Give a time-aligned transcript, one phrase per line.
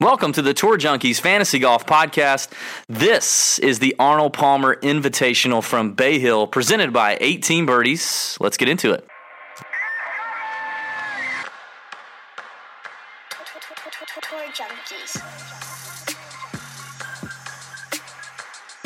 [0.00, 2.48] Welcome to the Tour Junkies Fantasy Golf Podcast.
[2.88, 8.38] This is the Arnold Palmer Invitational from Bay Hill, presented by 18 Birdies.
[8.40, 9.06] Let's get into it.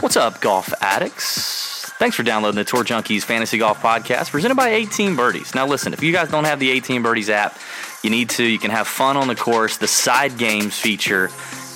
[0.01, 1.93] What's up, golf addicts?
[2.01, 5.55] Thanks for downloading the Tour Junkies Fantasy Golf Podcast, presented by 18 Birdies.
[5.55, 7.57] Now, listen, if you guys don't have the 18 Birdies app,
[8.05, 8.45] you need to.
[8.45, 9.79] You can have fun on the course.
[9.79, 11.31] The side games feature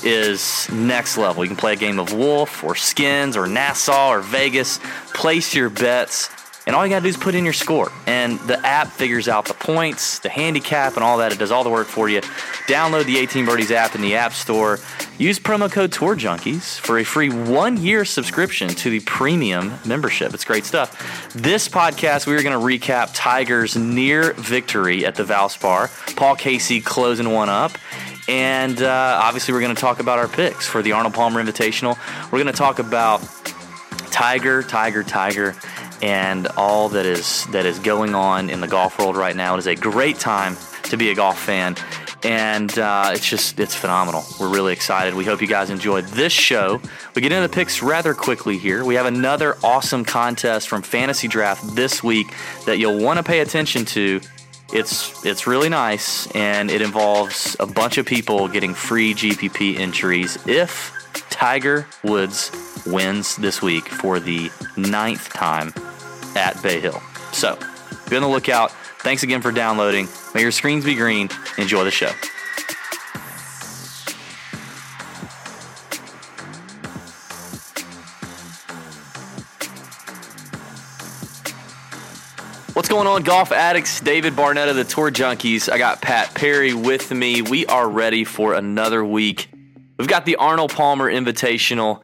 [0.04, 1.44] is next level.
[1.44, 4.78] You can play a game of Wolf or Skins or Nassau or Vegas.
[5.14, 6.28] Place your bets,
[6.68, 7.90] and all you got to do is put in your score.
[8.06, 11.32] And the app figures out the points, the handicap, and all that.
[11.32, 12.20] It does all the work for you.
[12.66, 14.78] Download the 18 Birdies app in the App Store.
[15.16, 20.34] Use promo code Tour Junkies for a free one year subscription to the premium membership.
[20.34, 21.32] It's great stuff.
[21.32, 26.16] This podcast, we are going to recap Tiger's near victory at the Valspar.
[26.16, 27.72] Paul Casey closing one up.
[28.28, 31.96] And uh, obviously, we're going to talk about our picks for the Arnold Palmer Invitational.
[32.24, 33.22] We're going to talk about
[34.10, 35.56] Tiger, Tiger, Tiger,
[36.02, 39.54] and all that is that is going on in the golf world right now.
[39.54, 41.76] It is a great time to be a golf fan,
[42.22, 44.24] and uh, it's just it's phenomenal.
[44.40, 45.14] We're really excited.
[45.14, 46.80] We hope you guys enjoyed this show.
[47.14, 48.84] We get into the picks rather quickly here.
[48.84, 52.34] We have another awesome contest from Fantasy Draft this week
[52.66, 54.20] that you'll want to pay attention to.
[54.72, 60.38] It's it's really nice, and it involves a bunch of people getting free GPP entries
[60.46, 60.92] if
[61.30, 62.50] Tiger Woods
[62.86, 65.72] wins this week for the ninth time
[66.38, 67.02] at Bay Hill.
[67.32, 67.58] So
[68.08, 68.70] be on the lookout.
[69.00, 70.08] Thanks again for downloading.
[70.34, 71.28] May your screens be green.
[71.58, 72.10] Enjoy the show.
[82.74, 84.00] What's going on, golf addicts?
[84.00, 85.68] David Barnett of the Tour Junkies.
[85.70, 87.42] I got Pat Perry with me.
[87.42, 89.50] We are ready for another week.
[89.98, 92.02] We've got the Arnold Palmer Invitational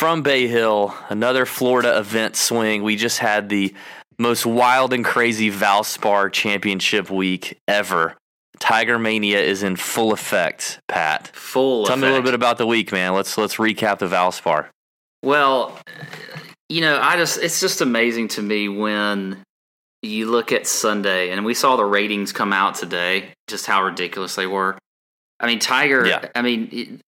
[0.00, 2.82] from Bay Hill, another Florida event swing.
[2.82, 3.74] We just had the
[4.18, 8.16] most wild and crazy Valspar Championship week ever.
[8.58, 11.26] Tiger Mania is in full effect, Pat.
[11.34, 11.84] Full.
[11.84, 13.12] Tell me a little bit about the week, man.
[13.12, 14.68] Let's let's recap the Valspar.
[15.22, 15.78] Well,
[16.70, 19.42] you know, I just it's just amazing to me when
[20.00, 24.34] you look at Sunday and we saw the ratings come out today, just how ridiculous
[24.34, 24.78] they were.
[25.38, 26.06] I mean, Tiger.
[26.06, 26.26] Yeah.
[26.34, 27.02] I mean,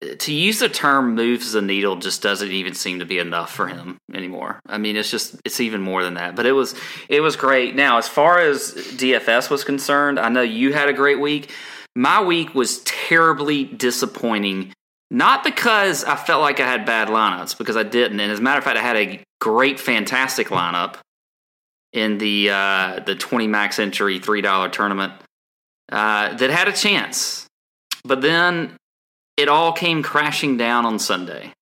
[0.00, 3.66] to use the term "moves the needle" just doesn't even seem to be enough for
[3.66, 4.60] him anymore.
[4.66, 6.36] I mean, it's just it's even more than that.
[6.36, 6.74] But it was
[7.08, 7.74] it was great.
[7.74, 11.50] Now, as far as DFS was concerned, I know you had a great week.
[11.96, 14.72] My week was terribly disappointing.
[15.10, 18.20] Not because I felt like I had bad lineups, because I didn't.
[18.20, 20.96] And as a matter of fact, I had a great, fantastic lineup
[21.92, 25.14] in the uh, the twenty max entry three dollar tournament
[25.90, 27.46] uh, that had a chance,
[28.04, 28.76] but then
[29.38, 31.52] it all came crashing down on Sunday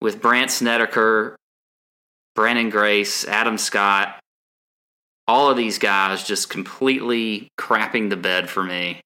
[0.00, 1.36] with Brandt Snedeker,
[2.38, 4.20] Branden Grace, Adam Scott,
[5.26, 9.00] all of these guys just completely crapping the bed for me,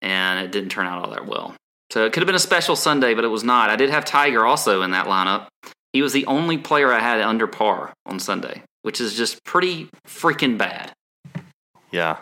[0.00, 1.56] and it didn't turn out all that well.
[1.90, 3.68] So it could have been a special Sunday, but it was not.
[3.68, 5.48] I did have Tiger also in that lineup.
[5.92, 9.90] He was the only player I had under par on Sunday, which is just pretty
[10.06, 10.92] freaking bad.
[11.90, 12.18] Yeah.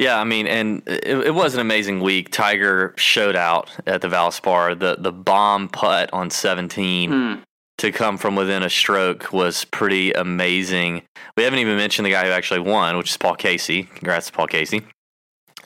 [0.00, 2.30] Yeah, I mean, and it, it was an amazing week.
[2.30, 4.78] Tiger showed out at the Valspar.
[4.78, 7.34] The the bomb putt on 17 Hmm.
[7.78, 11.02] to come from within a stroke was pretty amazing.
[11.36, 13.82] We haven't even mentioned the guy who actually won, which is Paul Casey.
[13.84, 14.82] Congrats to Paul Casey.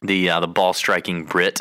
[0.02, 1.60] The uh, the ball striking Brit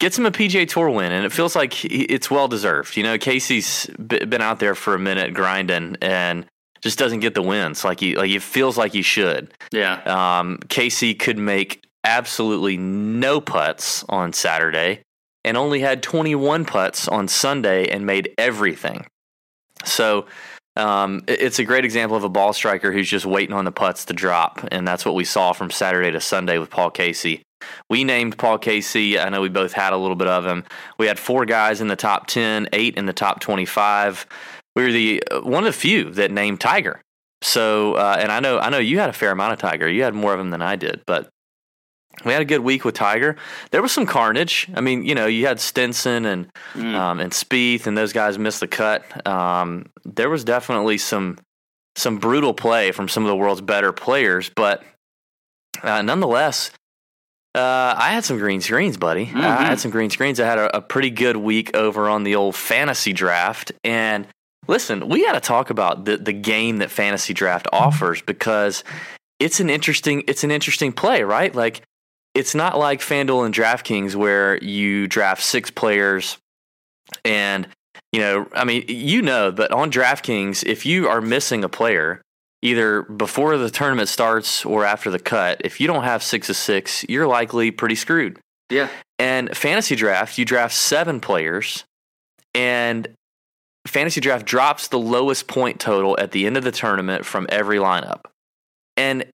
[0.00, 2.96] gets him a PGA Tour win, and it feels like he, it's well deserved.
[2.96, 6.46] You know, Casey's b- been out there for a minute grinding and
[6.82, 9.52] just doesn't get the wins like he like it feels like he should.
[9.70, 10.02] Yeah.
[10.04, 15.02] Um, Casey could make absolutely no putts on Saturday
[15.44, 19.06] and only had 21 putts on Sunday and made everything.
[19.84, 20.26] So
[20.76, 24.04] um, it's a great example of a ball striker who's just waiting on the putts
[24.06, 24.66] to drop.
[24.70, 27.42] And that's what we saw from Saturday to Sunday with Paul Casey.
[27.88, 29.18] We named Paul Casey.
[29.18, 30.64] I know we both had a little bit of him.
[30.98, 34.26] We had four guys in the top 10, eight in the top 25.
[34.76, 37.00] We were the uh, one of the few that named Tiger.
[37.42, 39.88] So, uh, and I know, I know you had a fair amount of Tiger.
[39.88, 41.28] You had more of them than I did, but
[42.24, 43.36] we had a good week with Tiger.
[43.72, 44.68] There was some carnage.
[44.74, 46.94] I mean, you know, you had Stenson and Mm.
[46.94, 49.26] um, and Spieth, and those guys missed the cut.
[49.26, 51.38] Um, there was definitely some
[51.96, 54.82] some brutal play from some of the world's better players, but
[55.82, 56.70] uh, nonetheless,
[57.54, 59.24] uh, I had some green screens, buddy.
[59.34, 59.64] I Mhm.
[59.66, 60.40] had some green screens.
[60.40, 63.72] I had a, a pretty good week over on the old fantasy draft.
[63.84, 64.26] And
[64.68, 68.84] listen, we got to talk about the the game that fantasy draft offers because
[69.38, 71.54] it's an interesting it's an interesting play, right?
[71.54, 71.82] Like
[72.34, 76.38] it's not like FanDuel and DraftKings where you draft six players
[77.24, 77.68] and
[78.12, 82.20] you know, I mean, you know, but on DraftKings, if you are missing a player,
[82.60, 86.56] either before the tournament starts or after the cut, if you don't have six of
[86.56, 88.38] six, you're likely pretty screwed.
[88.70, 88.88] Yeah.
[89.18, 91.84] And fantasy draft, you draft seven players,
[92.54, 93.08] and
[93.86, 97.78] fantasy draft drops the lowest point total at the end of the tournament from every
[97.78, 98.24] lineup.
[98.96, 99.24] And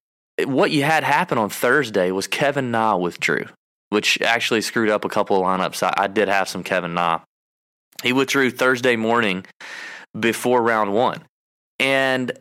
[0.45, 3.45] what you had happen on Thursday was Kevin Na withdrew,
[3.89, 5.83] which actually screwed up a couple of lineups.
[5.83, 7.21] I, I did have some Kevin Na.
[8.03, 9.45] He withdrew Thursday morning
[10.17, 11.23] before round one.
[11.79, 12.31] And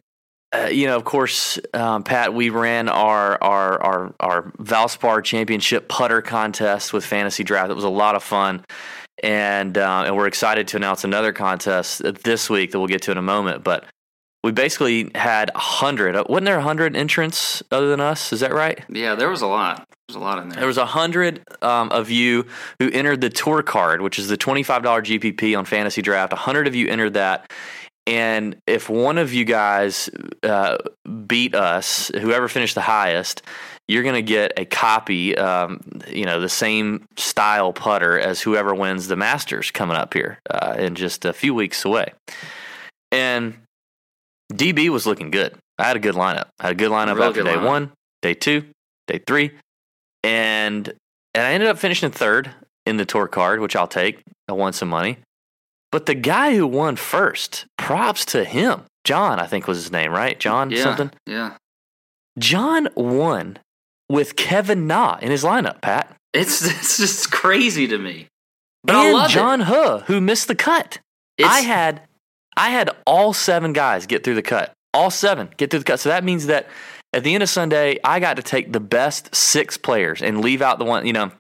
[0.50, 5.88] uh, you know, of course, um, Pat, we ran our our our our Valspar Championship
[5.88, 7.70] putter contest with Fantasy Draft.
[7.70, 8.64] It was a lot of fun,
[9.23, 13.11] and uh, and we're excited to announce another contest this week that we'll get to
[13.12, 13.65] in a moment.
[13.65, 13.85] But
[14.44, 16.15] we basically had a hundred.
[16.17, 18.32] uh, Wasn't there a hundred entrants other than us?
[18.32, 18.82] Is that right?
[18.88, 19.79] Yeah, there was a lot.
[19.79, 20.59] There was a lot in there.
[20.61, 22.47] There was a hundred um, of you
[22.79, 26.32] who entered the tour card, which is the twenty-five dollar GPP on Fantasy Draft.
[26.32, 27.50] A hundred of you entered that,
[28.06, 30.09] and if one of you guys
[30.44, 30.79] uh,
[31.26, 33.43] beat us, whoever finished the highest,
[33.88, 38.75] you're going to get a copy, um, you know, the same style putter as whoever
[38.75, 42.12] wins the Masters coming up here uh, in just a few weeks away.
[43.11, 43.56] And
[44.52, 45.56] DB was looking good.
[45.79, 46.49] I had a good lineup.
[46.61, 47.67] I had a good lineup Real after good day lineup.
[47.67, 48.64] one, day two,
[49.06, 49.52] day three,
[50.23, 50.93] and
[51.34, 52.50] and I ended up finishing third
[52.84, 54.20] in the tour card, which I'll take.
[54.49, 55.19] I won some money.
[55.93, 58.82] But the guy who won first, props to him.
[59.05, 60.38] John, I think was his name, right?
[60.38, 61.11] John yeah, something.
[61.26, 61.56] Yeah.
[62.38, 63.58] John won
[64.08, 66.14] with Kevin Na in his lineup, Pat.
[66.32, 68.28] It's it's just crazy to me.
[68.84, 69.64] But and I love John it.
[69.64, 70.99] Huh, who missed the cut.
[71.37, 72.02] It's, I had
[72.56, 74.72] I had all seven guys get through the cut.
[74.94, 76.00] All seven get through the cut.
[76.00, 76.66] So that means that
[77.12, 80.60] at the end of Sunday, I got to take the best six players and leave
[80.60, 81.31] out the one, you know,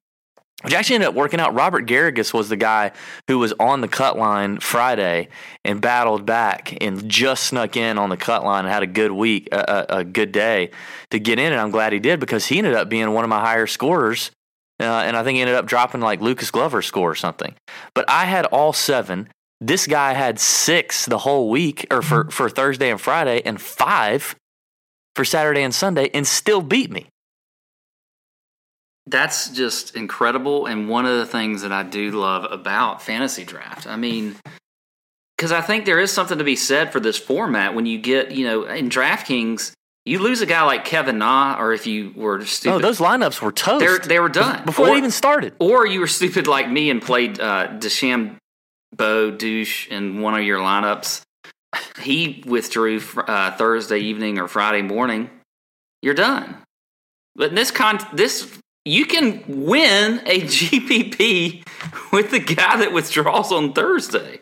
[0.62, 1.54] which actually ended up working out.
[1.54, 2.90] Robert Garrigus was the guy
[3.28, 5.28] who was on the cut line Friday
[5.64, 9.12] and battled back and just snuck in on the cut line and had a good
[9.12, 10.70] week, a, a, good day
[11.10, 11.52] to get in.
[11.52, 14.32] And I'm glad he did because he ended up being one of my higher scorers.
[14.80, 17.54] Uh, and I think he ended up dropping like Lucas Glover's score or something.
[17.94, 19.28] But I had all seven.
[19.60, 24.36] This guy had six the whole week, or for, for Thursday and Friday, and five
[25.16, 27.06] for Saturday and Sunday, and still beat me.
[29.10, 33.86] That's just incredible and one of the things that I do love about fantasy draft.
[33.86, 34.36] I mean,
[35.36, 38.32] because I think there is something to be said for this format when you get,
[38.32, 39.72] you know, in DraftKings,
[40.04, 43.40] you lose a guy like Kevin Na, or if you were stupid, Oh, those lineups
[43.40, 43.80] were toast.
[43.84, 44.64] They're- they were done.
[44.64, 45.52] before Or- they even started.
[45.58, 50.58] or you were stupid like me and played uh, DeChambeau douche in one of your
[50.58, 51.22] lineups.
[52.00, 55.30] He withdrew uh, Thursday evening or Friday morning.
[56.02, 56.56] You're done.
[57.36, 58.50] But in this con, this
[58.88, 61.66] you can win a GPP
[62.12, 64.40] with the guy that withdraws on Thursday.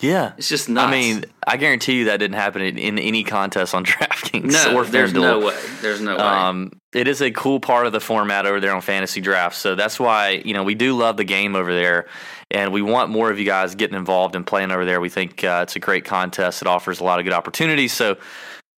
[0.00, 0.34] Yeah.
[0.36, 0.88] It's just nuts.
[0.88, 4.84] I mean, I guarantee you that didn't happen in, in any contest on DraftKings no,
[4.84, 5.58] there's no way.
[5.80, 6.22] There's no way.
[6.22, 9.56] Um, it is a cool part of the format over there on Fantasy Draft.
[9.56, 12.06] So that's why, you know, we do love the game over there.
[12.50, 15.00] And we want more of you guys getting involved and playing over there.
[15.00, 16.60] We think uh, it's a great contest.
[16.60, 17.92] It offers a lot of good opportunities.
[17.92, 18.18] So,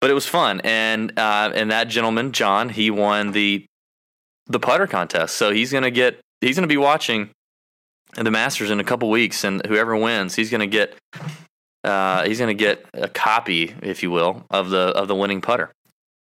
[0.01, 0.61] but it was fun.
[0.63, 3.67] And uh, and that gentleman, John, he won the
[4.49, 5.37] the putter contest.
[5.37, 7.31] So he's gonna get he's gonna be watching
[8.14, 10.95] the Masters in a couple weeks, and whoever wins, he's gonna get
[11.85, 15.71] uh, he's gonna get a copy, if you will, of the of the winning putter.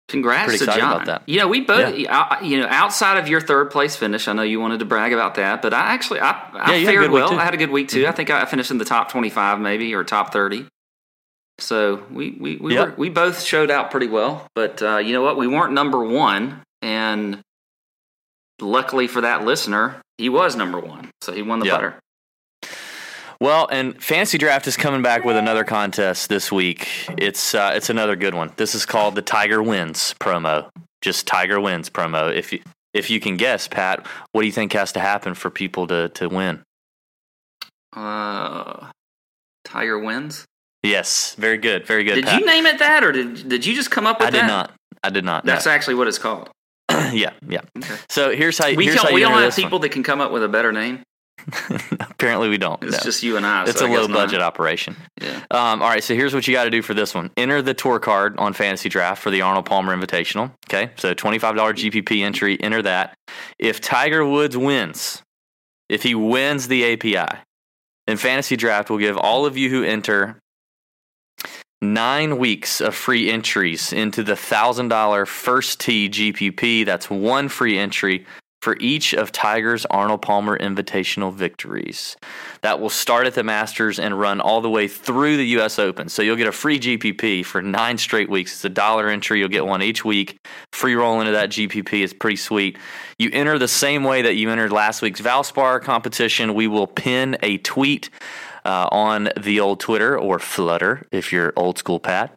[0.07, 0.93] Congrats Pretty to John.
[0.93, 1.23] about that.
[1.25, 4.43] You know, we both, I- you know, outside of your third place finish, I know
[4.43, 7.29] you wanted to brag about that, but I actually, I, I Yeah, fared well.
[7.31, 7.39] Mm-hmm.
[7.39, 8.05] I had a good week too.
[8.05, 10.67] I think I finished in the top twenty-five, maybe or top thirty.
[11.57, 12.87] So we we we, Yep.
[12.89, 15.37] were, we both showed out pretty well, but uh, you know what?
[15.37, 17.39] We weren't number one, and
[18.61, 21.75] luckily for that listener, he was number one, so he won the Yep.
[21.75, 21.99] putter.
[23.41, 26.87] Well, and Fantasy Draft is coming back with another contest this week.
[27.17, 28.51] It's uh, it's another good one.
[28.55, 30.69] This is called the Tiger Wins promo.
[31.01, 32.33] Just Tiger Wins promo.
[32.33, 32.61] If you
[32.93, 36.07] if you can guess, Pat, what do you think has to happen for people to
[36.09, 36.63] to win?
[37.93, 38.87] Uh,
[39.65, 40.45] Tiger wins.
[40.83, 42.15] Yes, very good, very good.
[42.15, 42.39] Did Pat.
[42.39, 44.47] you name it that, or did did you just come up with I did that?
[44.47, 44.71] not.
[45.03, 45.43] I did not.
[45.45, 45.51] no.
[45.51, 46.49] That's actually what it's called.
[47.13, 47.61] yeah, yeah.
[48.09, 48.73] So here's how.
[48.73, 49.63] We here's how We don't have this one.
[49.63, 51.03] people that can come up with a better name.
[51.99, 52.81] Apparently, we don't.
[52.83, 52.99] It's no.
[52.99, 53.65] just you and I.
[53.65, 54.15] It's so a I low not.
[54.15, 54.95] budget operation.
[55.21, 55.43] Yeah.
[55.51, 57.29] Um, all right, so here's what you got to do for this one.
[57.37, 60.51] Enter the tour card on Fantasy Draft for the Arnold Palmer Invitational.
[60.67, 63.15] Okay, so $25 GPP entry, enter that.
[63.59, 65.21] If Tiger Woods wins,
[65.87, 67.37] if he wins the API,
[68.07, 70.39] then Fantasy Draft will give all of you who enter
[71.81, 76.85] nine weeks of free entries into the $1,000 first tee GPP.
[76.85, 78.25] That's one free entry
[78.65, 82.17] for each of Tiger's Arnold Palmer Invitational victories.
[82.63, 85.77] That will start at the Masters and run all the way through the U.S.
[85.77, 86.09] Open.
[86.09, 88.53] So you'll get a free GPP for nine straight weeks.
[88.53, 89.37] It's a dollar entry.
[89.37, 90.39] You'll get one each week.
[90.71, 92.79] Free roll into that GPP is pretty sweet.
[93.19, 96.55] You enter the same way that you entered last week's Valspar competition.
[96.55, 98.09] We will pin a tweet
[98.65, 102.35] uh, on the old Twitter or Flutter if you're old school Pat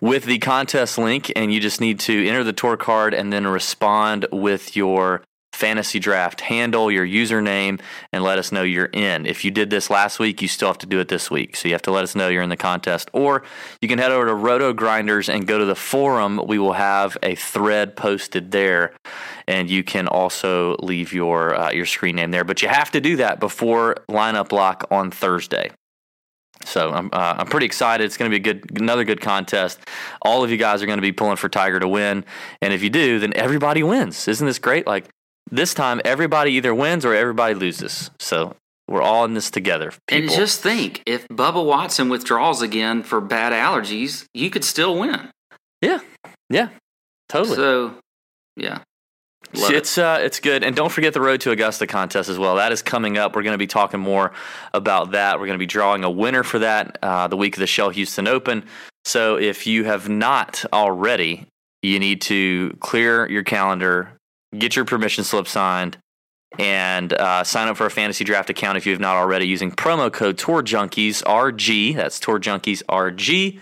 [0.00, 3.46] with the contest link, and you just need to enter the tour card and then
[3.46, 7.80] respond with your fantasy draft handle, your username,
[8.12, 9.26] and let us know you're in.
[9.26, 11.56] If you did this last week, you still have to do it this week.
[11.56, 13.10] So you have to let us know you're in the contest.
[13.12, 13.42] Or
[13.80, 16.40] you can head over to Roto Grinders and go to the forum.
[16.46, 18.94] We will have a thread posted there.
[19.46, 23.00] And you can also leave your uh, your screen name there, but you have to
[23.00, 25.70] do that before lineup lock on Thursday.
[26.64, 28.04] So I'm uh, I'm pretty excited.
[28.04, 29.80] It's going to be a good another good contest.
[30.22, 32.24] All of you guys are going to be pulling for Tiger to win,
[32.60, 34.28] and if you do, then everybody wins.
[34.28, 34.86] Isn't this great?
[34.86, 35.08] Like
[35.50, 38.10] this time, everybody either wins or everybody loses.
[38.18, 38.56] So
[38.88, 39.92] we're all in this together.
[40.08, 45.30] And just think, if Bubba Watson withdraws again for bad allergies, you could still win.
[45.80, 46.00] yeah,
[46.48, 46.68] yeah,
[47.28, 47.56] totally.
[47.56, 47.94] So,
[48.56, 48.80] yeah.
[49.52, 49.76] Love it.
[49.78, 52.56] it's uh, it's good, and don't forget the Road to Augusta contest as well.
[52.56, 53.34] That is coming up.
[53.34, 54.32] We're going to be talking more
[54.72, 55.40] about that.
[55.40, 57.90] We're going to be drawing a winner for that uh, the week of the Shell
[57.90, 58.64] Houston Open.
[59.04, 61.46] So if you have not already,
[61.82, 64.12] you need to clear your calendar,
[64.56, 65.98] get your permission slip signed,
[66.58, 69.70] and uh, sign up for a fantasy draft account if you have not already using
[69.70, 71.94] promo code Tour Junkies RG.
[71.94, 73.60] That's Tour Junkies RG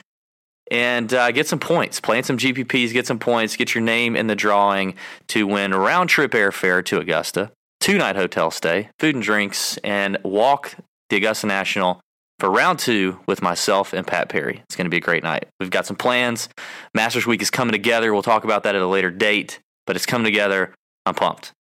[0.71, 2.01] and uh, get some points.
[2.01, 4.95] Play some GPPs, get some points, get your name in the drawing
[5.29, 10.19] to win round trip airfare to Augusta, two night hotel stay, food and drinks, and
[10.25, 10.75] walk
[11.11, 12.01] the Augusta National
[12.39, 14.63] for round two with myself and Pat Perry.
[14.65, 15.49] It's going to be a great night.
[15.59, 16.49] We've got some plans.
[16.95, 18.13] Masters Week is coming together.
[18.13, 20.75] We'll talk about that at a later date, but it's coming together.
[21.07, 21.51] I'm pumped.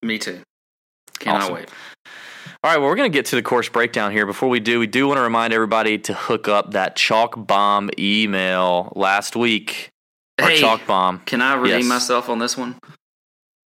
[0.00, 0.40] Me too.
[1.18, 1.54] Cannot Awesome.
[1.56, 1.68] wait.
[2.62, 4.26] All right, well, we're going to get to the course breakdown here.
[4.26, 7.90] Before we do, we do want to remind everybody to hook up that chalk bomb
[7.98, 9.88] email last week.
[10.40, 11.18] Our Hey, chalk bomb.
[11.26, 11.86] Can I redeem Yes.
[11.88, 12.78] myself on this one?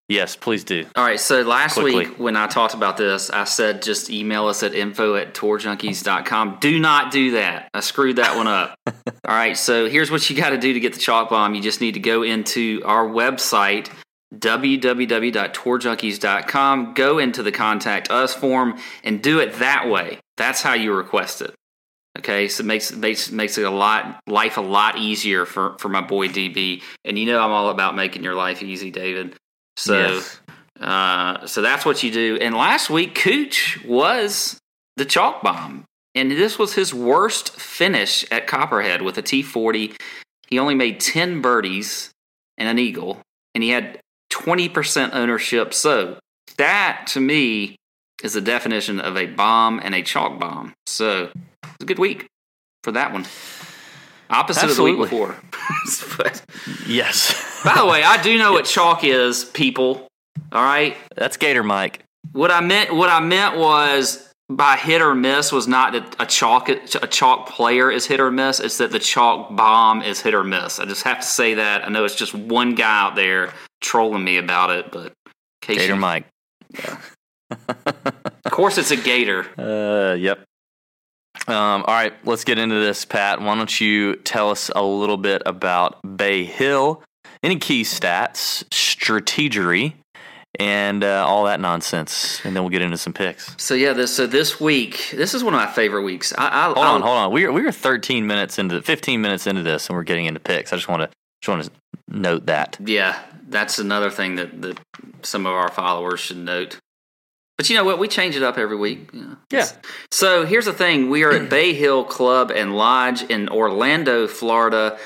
[0.09, 0.85] Yes, please do.
[0.95, 1.19] All right.
[1.19, 2.07] So last Quickly.
[2.07, 6.57] week when I talked about this, I said just email us at info at tourjunkies.com.
[6.59, 7.69] Do not do that.
[7.73, 8.75] I screwed that one up.
[8.87, 8.93] All
[9.27, 9.57] right.
[9.57, 11.55] So here's what you got to do to get the chalk bomb.
[11.55, 13.89] You just need to go into our website,
[14.35, 20.19] www.tourjunkies.com, go into the contact us form and do it that way.
[20.35, 21.53] That's how you request it.
[22.19, 25.89] Okay, so it makes makes makes it a lot life a lot easier for for
[25.89, 26.83] my boy DB.
[27.03, 29.35] And you know I'm all about making your life easy, David.
[29.77, 30.39] So Yes.
[30.79, 32.37] uh, so that's what you do.
[32.41, 34.59] And last week, Cooch was
[34.97, 39.95] the chalk bomb, and this was his worst finish at Copperhead with a T40.
[40.47, 42.11] He only made ten birdies
[42.57, 43.21] and an eagle,
[43.55, 43.99] and he had
[44.29, 45.73] twenty percent ownership.
[45.73, 46.19] So
[46.57, 47.75] that to me
[48.23, 50.73] is the definition of a bomb and a chalk bomb.
[50.85, 51.31] So
[51.63, 52.27] it's a good week
[52.83, 53.25] for that one.
[54.33, 55.03] Opposite Absolutely.
[55.03, 56.17] of the week before.
[56.17, 56.41] but,
[56.87, 57.61] Yes.
[57.63, 60.07] by the way, I do know what chalk is, people.
[60.51, 60.97] All right.
[61.15, 62.03] That's Gator Mike.
[62.31, 66.25] What I meant, what I meant was by hit or miss was not that a
[66.25, 68.59] chalk a chalk player is hit or miss.
[68.59, 70.79] It's that the chalk bomb is hit or miss.
[70.79, 71.85] I just have to say that.
[71.85, 75.13] I know it's just one guy out there trolling me about it, but
[75.61, 76.25] case Gator you- Mike.
[77.49, 79.45] of course it's a gator.
[79.57, 80.43] Uh, yep.
[81.47, 83.41] Um, all right, let's get into this, Pat.
[83.41, 87.03] Why don't you tell us a little bit about Bay Hill?
[87.41, 89.93] Any key stats, strategery,
[90.59, 93.53] and uh, all that nonsense, and then we'll get into some picks.
[93.57, 96.33] So yeah, this so this week, this is one of my favorite weeks.
[96.37, 97.31] I, I, Hold on, hold on.
[97.31, 100.39] We are we are 13 minutes into 15 minutes into this, and we're getting into
[100.39, 100.71] picks.
[100.71, 101.09] I just want to
[101.41, 101.71] just want to
[102.07, 102.77] note that.
[102.79, 103.19] Yeah,
[103.49, 104.79] that's another thing that, that
[105.23, 106.77] some of our followers should note.
[107.57, 107.99] But you know what?
[107.99, 109.09] We change it up every week.
[109.13, 109.37] you know.
[109.51, 109.67] Yeah.
[110.11, 114.97] So here's the thing: we are at Bay Hill Club and Lodge in Orlando, Florida.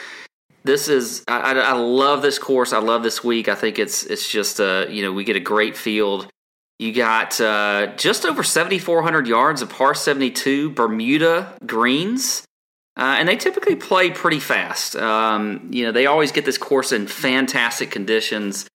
[0.63, 2.73] This is I, I, I love this course.
[2.73, 3.47] I love this week.
[3.47, 6.27] I think it's it's just uh you know we get a great field.
[6.79, 12.43] You got uh, just over 7,400 yards of par 72 Bermuda greens.
[12.95, 14.95] Uh, and they typically play pretty fast.
[14.95, 18.67] Um, you know, they always get this course in fantastic conditions.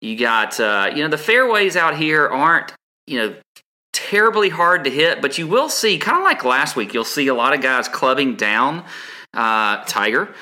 [0.00, 2.72] You got, uh, you know, the fairways out here aren't,
[3.08, 3.34] you know,
[3.92, 7.26] terribly hard to hit, but you will see, kind of like last week, you'll see
[7.28, 8.84] a lot of guys clubbing down
[9.34, 10.34] uh, Tiger.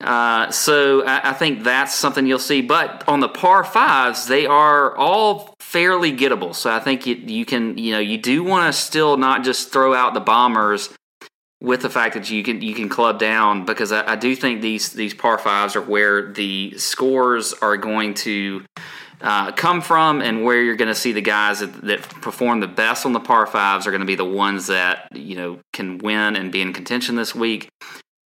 [0.00, 2.60] Uh, so I, I, think that's something you'll see.
[2.60, 6.54] But on the par fives, they are all fairly gettable.
[6.54, 9.72] So I think you, you can, you know, you do want to still not just
[9.72, 10.90] throw out the bombers
[11.62, 14.60] with the fact that you can you can club down because I, I do think
[14.60, 18.64] these these par fives are where the scores are going to
[19.24, 22.68] uh, come from and where you're going to see the guys that, that, perform the
[22.68, 25.96] best on the par fives are going to be the ones that you know can
[25.96, 27.70] win and be in contention this week.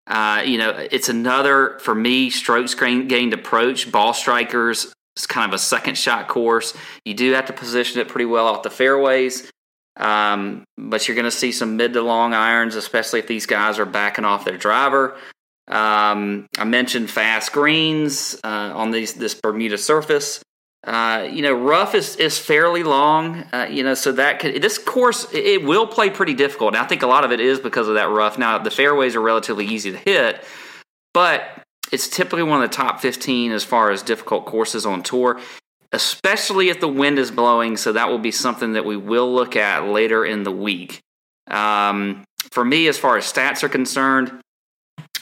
[0.08, 3.92] Uh, you know, it's another for me stroke screen gained approach.
[3.92, 6.74] Ball strikers is kind of a second shot course.
[7.06, 9.52] You do have to position it pretty well off the fairways.
[9.98, 13.78] Um, but you're going to see some mid to long irons, especially if these guys
[13.78, 15.16] are backing off their driver.
[15.68, 20.42] Um, I mentioned fast greens uh, on these this Bermuda surface.
[20.88, 23.44] Uh, you know, rough is, is fairly long.
[23.54, 26.74] Uh, you know, so that could this course it will play pretty difficult.
[26.74, 28.38] And I think a lot of it is because of that rough.
[28.38, 30.44] Now the fairways are relatively easy to hit,
[31.14, 31.44] but
[31.92, 35.40] it's typically one of the top 15 as far as difficult courses on tour
[35.92, 37.78] especially if the wind is blowing.
[37.78, 41.02] So that will be something that we will look at later in the week.
[41.48, 44.42] Um, for me, as far as stats are concerned,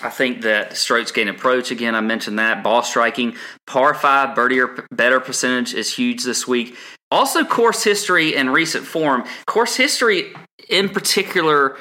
[0.01, 1.96] I think that strokes gain approach again.
[1.96, 6.75] I mentioned that ball striking, par five birdie or better percentage is huge this week.
[7.12, 9.24] Also, course history and recent form.
[9.46, 10.34] Course history,
[10.70, 11.77] in particular,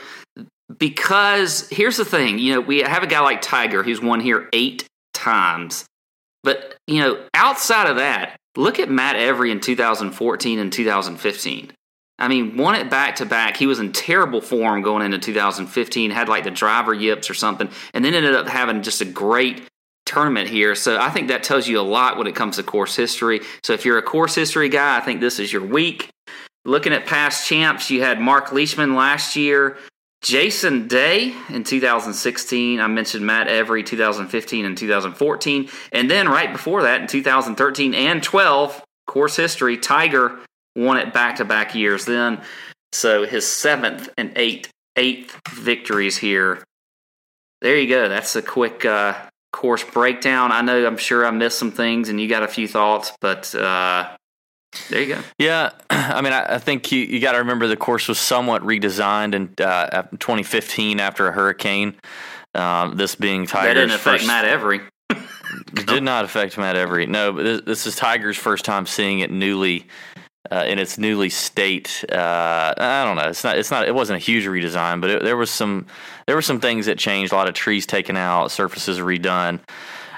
[0.78, 2.38] because here's the thing.
[2.38, 5.84] You know, we have a guy like Tiger who's won here eight times,
[6.42, 11.72] but you know, outside of that, Look at Matt Every in 2014 and 2015.
[12.18, 13.56] I mean, won it back to back.
[13.56, 17.68] He was in terrible form going into 2015, had like the driver yips or something,
[17.92, 19.68] and then ended up having just a great
[20.06, 20.74] tournament here.
[20.74, 23.40] So I think that tells you a lot when it comes to course history.
[23.62, 26.10] So if you're a course history guy, I think this is your week.
[26.64, 29.76] Looking at past champs, you had Mark Leishman last year,
[30.22, 32.80] Jason Day in 2016.
[32.80, 35.68] I mentioned Matt Every 2015 and 2014.
[35.92, 40.38] And then right before that in 2013 and 12, course history, Tiger
[40.76, 42.40] won it back to back years then.
[42.92, 46.62] So his seventh and eighth, eighth victories here.
[47.60, 48.08] There you go.
[48.08, 49.14] That's a quick uh,
[49.52, 50.52] course breakdown.
[50.52, 53.54] I know I'm sure I missed some things and you got a few thoughts, but
[53.54, 54.16] uh,
[54.90, 55.20] there you go.
[55.38, 58.62] Yeah, I mean, I, I think you, you got to remember the course was somewhat
[58.62, 61.94] redesigned in uh, 2015 after a hurricane.
[62.54, 64.80] Uh, this being Tiger's that didn't affect first, Matt Every.
[65.74, 67.06] did not affect Matt Every.
[67.06, 69.86] No, but this, this is Tiger's first time seeing it newly
[70.50, 72.04] uh, in its newly state.
[72.10, 73.28] Uh, I don't know.
[73.28, 73.58] It's not.
[73.58, 73.88] It's not.
[73.88, 75.86] It wasn't a huge redesign, but it, there was some.
[76.26, 77.32] There were some things that changed.
[77.32, 79.60] A lot of trees taken out, surfaces redone.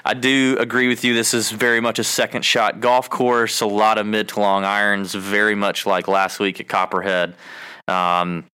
[0.05, 1.13] I do agree with you.
[1.13, 3.61] This is very much a second shot golf course.
[3.61, 7.35] A lot of mid to long irons, very much like last week at Copperhead.
[7.87, 8.45] Um,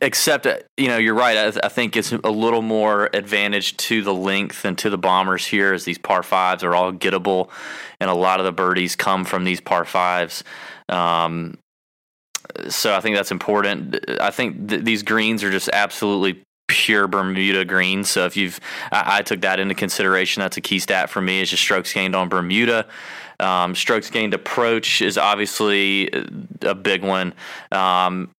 [0.00, 1.36] except, uh, you know, you're right.
[1.36, 5.46] I, I, think it's a little more advantage to the length and to the bombers
[5.46, 7.50] here, as these par fives are all gettable,
[8.00, 10.44] and a lot of the birdies come from these par fives.
[10.88, 11.58] Um,
[12.68, 13.98] so I think that's important.
[14.20, 18.04] I think th- these greens are just absolutely pure Bermuda green.
[18.04, 18.58] So if you've,
[18.90, 20.40] I, I, took that into consideration.
[20.40, 21.40] That's a key stat for me.
[21.40, 22.86] Is just strokes gained on Bermuda.
[23.40, 26.08] Um, strokes gained approach is obviously
[26.62, 27.34] a big one,
[27.72, 28.30] um,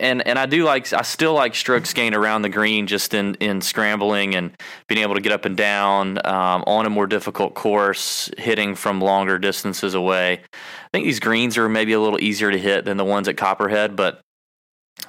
[0.00, 3.36] and and I do like I still like strokes gained around the green just in
[3.36, 4.50] in scrambling and
[4.88, 9.00] being able to get up and down um, on a more difficult course, hitting from
[9.00, 10.40] longer distances away.
[10.52, 13.36] I think these greens are maybe a little easier to hit than the ones at
[13.36, 14.22] Copperhead, but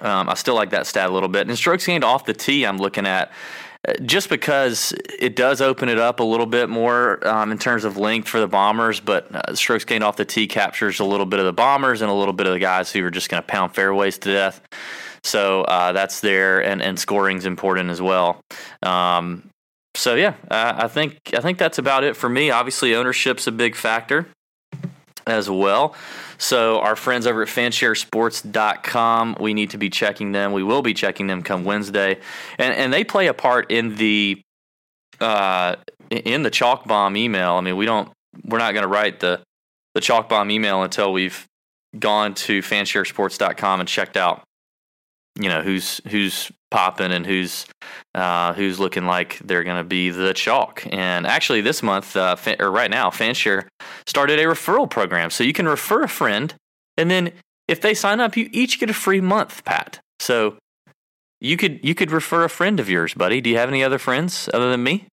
[0.01, 1.47] um, I still like that stat a little bit.
[1.47, 3.31] And strokes gained off the tee, I'm looking at
[3.87, 7.83] uh, just because it does open it up a little bit more um, in terms
[7.83, 11.25] of length for the bombers, but uh, strokes gained off the tee captures a little
[11.25, 13.43] bit of the bombers and a little bit of the guys who are just going
[13.43, 14.61] to pound fairways to death.
[15.23, 18.41] So uh, that's there, and and scoring's important as well.
[18.81, 19.49] Um,
[19.95, 22.51] so yeah, I, I think I think that's about it for me.
[22.51, 24.27] Obviously, ownership's a big factor
[25.25, 25.95] as well.
[26.43, 30.51] So our friends over at fansharesports.com, we need to be checking them.
[30.51, 32.19] We will be checking them come Wednesday.
[32.57, 34.41] And and they play a part in the
[35.21, 35.77] uh,
[36.09, 37.53] in the chalk bomb email.
[37.53, 38.11] I mean, we don't
[38.43, 39.41] we're not going to write the
[39.93, 41.47] the chalk bomb email until we've
[41.97, 44.43] gone to fansharesports.com and checked out
[45.39, 47.67] you know who's who's popping and who's
[48.15, 50.83] uh, who's looking like they're going to be the chalk.
[50.91, 53.67] And actually, this month uh, or right now, Fanshare
[54.07, 56.53] started a referral program, so you can refer a friend,
[56.97, 57.31] and then
[57.67, 59.99] if they sign up, you each get a free month, Pat.
[60.19, 60.57] So
[61.39, 63.39] you could you could refer a friend of yours, buddy.
[63.39, 65.05] Do you have any other friends other than me?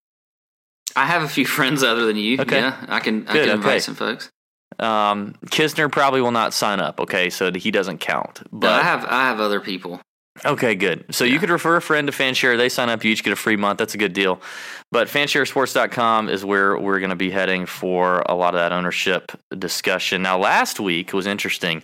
[0.97, 2.41] I have a few friends other than you.
[2.41, 2.59] Okay.
[2.59, 3.81] Yeah, I can I Good, can invite okay.
[3.81, 4.31] some folks.
[4.79, 7.01] Um, Kisner probably will not sign up.
[7.01, 8.41] Okay, so he doesn't count.
[8.51, 10.01] But But I have I have other people.
[10.45, 11.05] Okay, good.
[11.11, 12.57] So you could refer a friend to Fanshare.
[12.57, 13.79] They sign up, you each get a free month.
[13.79, 14.41] That's a good deal.
[14.93, 19.33] But fansharesports.com is where we're going to be heading for a lot of that ownership
[19.57, 20.23] discussion.
[20.23, 21.83] Now, last week was interesting.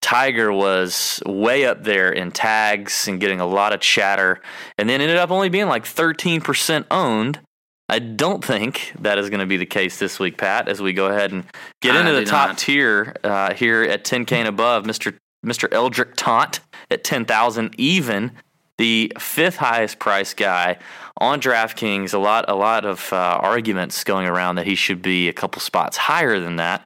[0.00, 4.40] Tiger was way up there in tags and getting a lot of chatter,
[4.78, 7.40] and then ended up only being like 13% owned.
[7.88, 10.94] I don't think that is going to be the case this week, Pat, as we
[10.94, 11.44] go ahead and
[11.82, 12.58] get into the top not.
[12.58, 14.84] tier uh, here at 10K and above.
[14.84, 15.14] Mr.
[15.44, 15.68] Mr.
[15.72, 18.32] Eldrick Tont at 10,000 even,
[18.78, 20.78] the fifth highest price guy
[21.18, 22.14] on DraftKings.
[22.14, 25.60] A lot, a lot of uh, arguments going around that he should be a couple
[25.60, 26.84] spots higher than that.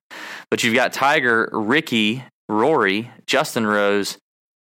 [0.51, 4.19] But you've got Tiger, Rickie, Rory, Justin Rose,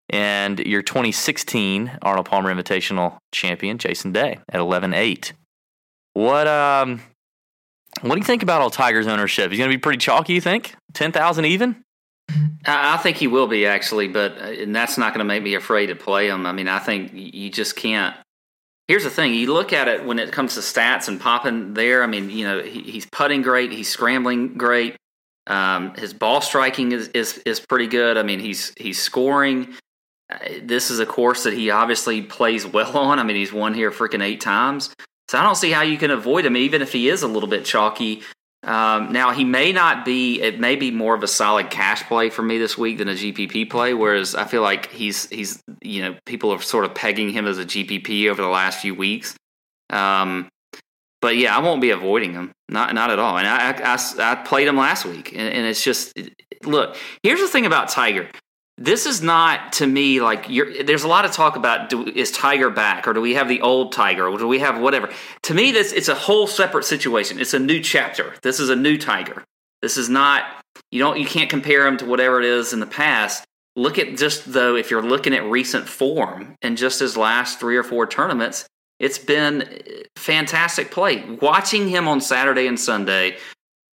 [0.09, 5.31] and your 2016 Arnold Palmer Invitational champion Jason Day at 11-8.
[6.13, 7.01] What um,
[8.01, 9.51] what do you think about all Tiger's ownership?
[9.51, 10.33] He's going to be pretty chalky.
[10.33, 11.83] You think 10,000 even?
[12.65, 15.55] I think he will be actually, but uh, and that's not going to make me
[15.55, 16.45] afraid to play him.
[16.45, 18.15] I mean, I think you just can't.
[18.87, 22.03] Here's the thing: you look at it when it comes to stats and popping there.
[22.03, 24.95] I mean, you know, he, he's putting great, he's scrambling great.
[25.47, 28.17] Um, his ball striking is, is is pretty good.
[28.17, 29.73] I mean, he's he's scoring.
[30.31, 33.19] Uh, This is a course that he obviously plays well on.
[33.19, 34.93] I mean, he's won here freaking eight times.
[35.27, 37.49] So I don't see how you can avoid him, even if he is a little
[37.49, 38.21] bit chalky.
[38.65, 40.41] Um, now he may not be.
[40.41, 43.13] It may be more of a solid cash play for me this week than a
[43.13, 43.93] GPP play.
[43.93, 47.59] Whereas I feel like he's he's you know people are sort of pegging him as
[47.59, 49.35] a GPP over the last few weeks.
[49.91, 50.49] Um,
[51.21, 52.51] but yeah, I won't be avoiding him.
[52.67, 53.37] Not not at all.
[53.37, 56.19] And I I, I, I played him last week, and, and it's just
[56.63, 56.95] look.
[57.21, 58.27] Here's the thing about Tiger.
[58.77, 62.69] This is not to me like there's a lot of talk about do, is Tiger
[62.69, 65.09] back or do we have the old Tiger or do we have whatever.
[65.43, 67.39] To me, this it's a whole separate situation.
[67.39, 68.35] It's a new chapter.
[68.41, 69.45] This is a new Tiger.
[69.81, 70.43] This is not
[70.91, 73.45] you don't you can't compare him to whatever it is in the past.
[73.77, 77.77] Look at just though if you're looking at recent form and just his last three
[77.77, 78.67] or four tournaments,
[78.99, 81.23] it's been eh, fantastic play.
[81.41, 83.37] Watching him on Saturday and Sunday,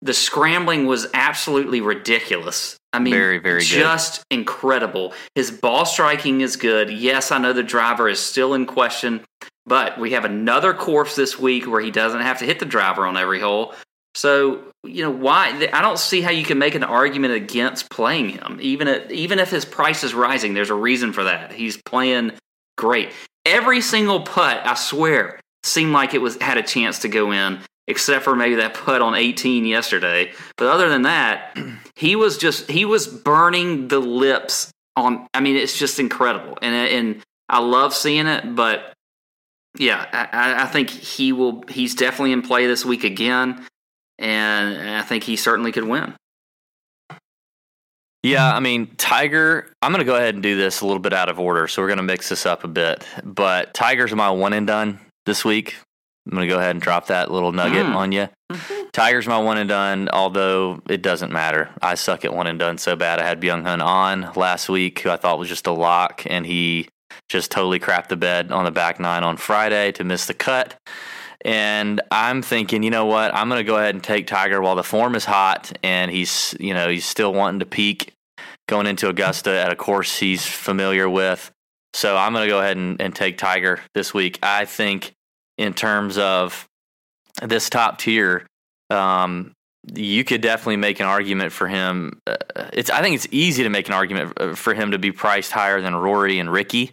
[0.03, 2.76] the scrambling was absolutely ridiculous.
[2.97, 3.67] I mean, Very, very good.
[3.67, 5.13] just incredible.
[5.35, 6.89] His ball striking is good.
[6.89, 9.21] Yes, I know the driver is still in question,
[9.67, 13.05] but we have another course this week where he doesn't have to hit the driver
[13.05, 13.75] on every hole.
[14.15, 18.29] So, you know, why I don't see how you can make an argument against playing
[18.29, 18.57] him.
[18.59, 21.51] Even at, even if his price is rising, there's a reason for that.
[21.51, 22.31] He's playing
[22.79, 23.11] great.
[23.45, 27.59] Every single putt, I swear, seemed like it was had a chance to go in,
[27.87, 30.31] except for maybe that putt on 18 yesterday.
[30.57, 31.57] But other than that,
[31.95, 35.27] he was just he was burning the lips on.
[35.33, 38.55] I mean, it's just incredible, and and I love seeing it.
[38.55, 38.93] But
[39.77, 41.63] yeah, I, I- think he will.
[41.69, 43.65] He's definitely in play this week again,
[44.19, 46.15] and I think he certainly could win.
[48.23, 51.13] Yeah, I mean, Tiger, I'm going to go ahead and do this a little bit
[51.13, 51.67] out of order.
[51.67, 53.05] So we're going to mix this up a bit.
[53.23, 55.75] But Tiger's my one and done this week.
[56.27, 57.95] I'm going to go ahead and drop that little nugget Mm.
[57.95, 58.29] on you.
[58.93, 61.69] Tiger's my one and done, although it doesn't matter.
[61.81, 63.19] I suck at one and done so bad.
[63.19, 66.45] I had Byeong Hun on last week, who I thought was just a lock, and
[66.45, 66.87] he
[67.29, 70.75] just totally crapped the bed on the back nine on Friday to miss the cut.
[71.45, 73.33] And I'm thinking, you know what?
[73.33, 76.55] I'm going to go ahead and take Tiger while the form is hot and he's,
[76.59, 78.11] you know, he's still wanting to peak
[78.67, 81.51] going into Augusta at a course he's familiar with.
[81.93, 84.39] So I'm going to go ahead and, and take Tiger this week.
[84.43, 85.13] I think
[85.57, 86.67] in terms of
[87.41, 88.45] this top tier,
[88.89, 89.53] um,
[89.93, 92.19] you could definitely make an argument for him.
[92.27, 92.35] Uh,
[92.73, 95.51] it's I think it's easy to make an argument uh, for him to be priced
[95.51, 96.91] higher than Rory and Rickie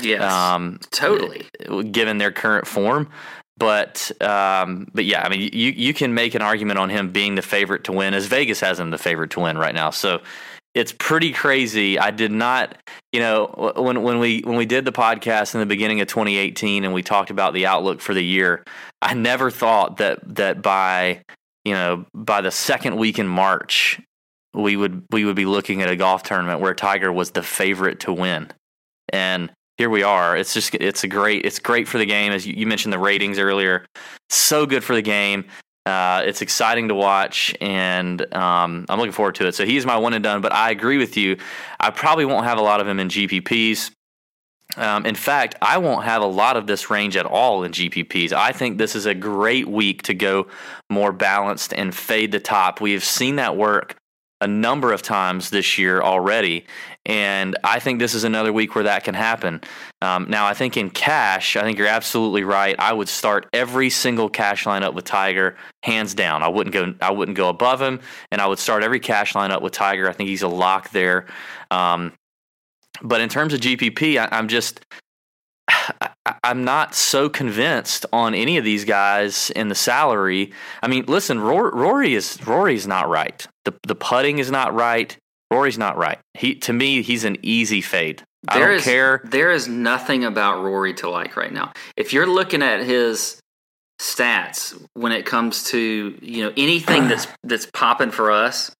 [0.00, 1.46] Yes, um, totally.
[1.90, 3.10] given their current form.
[3.56, 7.34] But um, but yeah, I mean, you you can make an argument on him being
[7.36, 9.90] the favorite to win, as Vegas has him the favorite to win right now.
[9.90, 10.22] So
[10.74, 11.98] it's pretty crazy.
[11.98, 12.76] I did not,
[13.12, 16.84] you know, when when we when we did the podcast in the beginning of 2018
[16.84, 18.64] and we talked about the outlook for the year,
[19.00, 21.22] I never thought that that by
[21.64, 24.00] you know by the second week in March
[24.52, 28.00] we would we would be looking at a golf tournament where Tiger was the favorite
[28.00, 28.50] to win,
[29.12, 30.36] and here we are.
[30.36, 32.98] It's just it's a great it's great for the game as you, you mentioned the
[32.98, 33.84] ratings earlier.
[34.30, 35.44] So good for the game.
[35.86, 39.54] Uh, it's exciting to watch, and um, I'm looking forward to it.
[39.54, 40.40] So he's my one and done.
[40.40, 41.36] But I agree with you.
[41.78, 43.90] I probably won't have a lot of him in GPPs.
[44.76, 48.32] Um, in fact, I won't have a lot of this range at all in GPPs.
[48.32, 50.48] I think this is a great week to go
[50.90, 52.80] more balanced and fade the top.
[52.80, 53.96] We have seen that work
[54.40, 56.66] a number of times this year already.
[57.06, 59.60] And I think this is another week where that can happen.
[60.02, 62.74] Um, now, I think in cash, I think you're absolutely right.
[62.78, 66.42] I would start every single cash lineup with Tiger, hands down.
[66.42, 66.94] I wouldn't go.
[67.00, 70.08] I wouldn't go above him, and I would start every cash lineup with Tiger.
[70.08, 71.26] I think he's a lock there.
[71.70, 72.12] Um,
[73.02, 74.80] but in terms of GPP, I, I'm just
[76.44, 80.52] I'm not so convinced on any of these guys in the salary.
[80.82, 83.46] I mean, listen, Rory is Rory's not right.
[83.64, 85.16] The the putting is not right.
[85.50, 86.18] Rory's not right.
[86.34, 88.22] He to me, he's an easy fade.
[88.48, 89.20] I there don't is, care.
[89.24, 91.72] There is nothing about Rory to like right now.
[91.96, 93.40] If you're looking at his
[94.00, 98.70] stats when it comes to you know anything that's that's popping for us,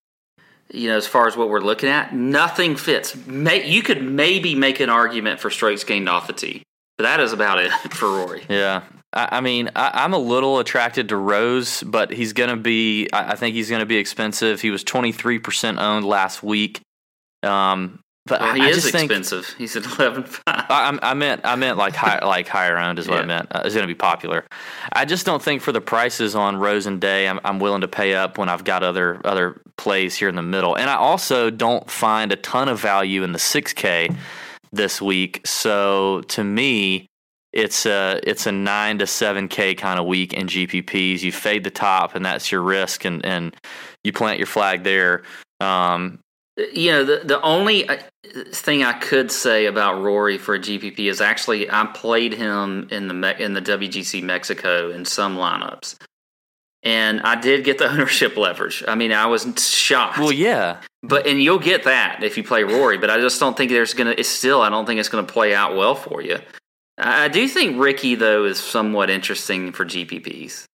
[0.71, 3.15] you know, as far as what we're looking at, nothing fits.
[3.27, 6.63] May, you could maybe make an argument for strokes gained off the tee.
[6.99, 8.45] But that is about it for Rory.
[8.49, 8.83] Yeah.
[9.13, 13.09] I, I mean, I, am a little attracted to Rose, but he's going to be,
[13.13, 14.61] I, I think he's going to be expensive.
[14.61, 16.81] He was 23% owned last week.
[17.43, 19.55] Um, but well, he I, is think, expensive.
[19.59, 20.43] He's at eleven five.
[20.47, 23.23] I, I meant I meant like high, like higher owned is what yeah.
[23.23, 23.55] I meant.
[23.55, 24.47] Uh, it's going to be popular.
[24.93, 27.89] I just don't think for the prices on Rose and Day, I'm, I'm willing to
[27.89, 30.75] pay up when I've got other other plays here in the middle.
[30.75, 34.17] And I also don't find a ton of value in the 6K
[34.75, 35.41] this week.
[35.47, 37.07] So to me,
[37.53, 41.23] it's a it's a nine to seven k kind of week in GPPs.
[41.23, 43.55] You fade the top, and that's your risk, and and
[44.03, 45.23] you plant your flag there.
[45.61, 46.19] Um,
[46.57, 47.99] you know, the the only uh,
[48.53, 53.09] thing I could say about Rory for a GPP is actually I played him in
[53.09, 55.97] the in the WGC Mexico in some lineups,
[56.83, 58.83] and I did get the ownership leverage.
[58.87, 60.19] I mean, I was shocked.
[60.19, 62.99] Well, yeah, but and you'll get that if you play Rory.
[62.99, 64.15] But I just don't think there's gonna.
[64.17, 64.63] It's still.
[64.63, 66.39] I don't think it's gonna play out well for you.
[66.97, 70.65] I do think Rickie though is somewhat interesting for GPPs.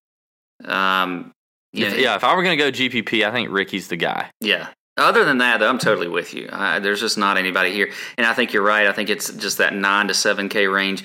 [0.64, 1.32] Um,
[1.72, 4.30] if, yeah, if I were gonna go GPP, I think Rickie's the guy.
[4.40, 4.68] Yeah.
[4.96, 6.48] Other than that, though, I'm totally with you.
[6.48, 8.86] there's just not anybody here, and I think you're right.
[8.86, 11.04] I think it's just that nine to seven K range.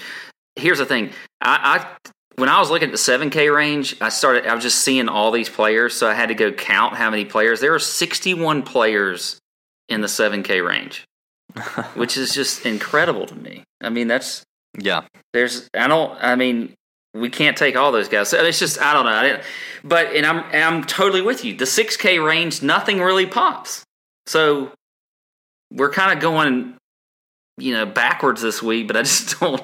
[0.57, 4.45] Here's the thing: I, I when I was looking at the 7K range, I started,
[4.45, 5.93] I was just seeing all these players.
[5.93, 7.61] So I had to go count how many players.
[7.61, 9.39] There are 61 players
[9.87, 11.05] in the 7K range,
[11.95, 13.63] which is just incredible to me.
[13.81, 14.43] I mean, that's,
[14.77, 15.03] yeah.
[15.33, 16.73] There's, I don't, I mean,
[17.13, 18.29] we can't take all those guys.
[18.29, 19.11] So it's just, I don't know.
[19.11, 19.41] I
[19.83, 21.55] but, and I'm, and I'm totally with you.
[21.55, 23.83] The 6K range, nothing really pops.
[24.25, 24.71] So
[25.71, 26.75] we're kind of going,
[27.57, 29.61] you know, backwards this week, but I just don't,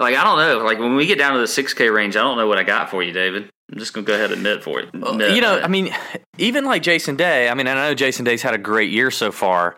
[0.00, 0.64] like I don't know.
[0.64, 2.62] Like when we get down to the six K range, I don't know what I
[2.62, 3.50] got for you, David.
[3.70, 4.88] I'm just gonna go ahead and admit for it.
[4.92, 5.94] Admit, you know, I mean,
[6.38, 7.48] even like Jason Day.
[7.48, 9.76] I mean, I know Jason Day's had a great year so far.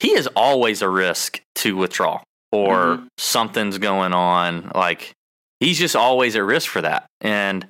[0.00, 3.06] He is always a risk to withdraw or mm-hmm.
[3.18, 4.70] something's going on.
[4.74, 5.12] Like
[5.60, 7.06] he's just always at risk for that.
[7.20, 7.66] And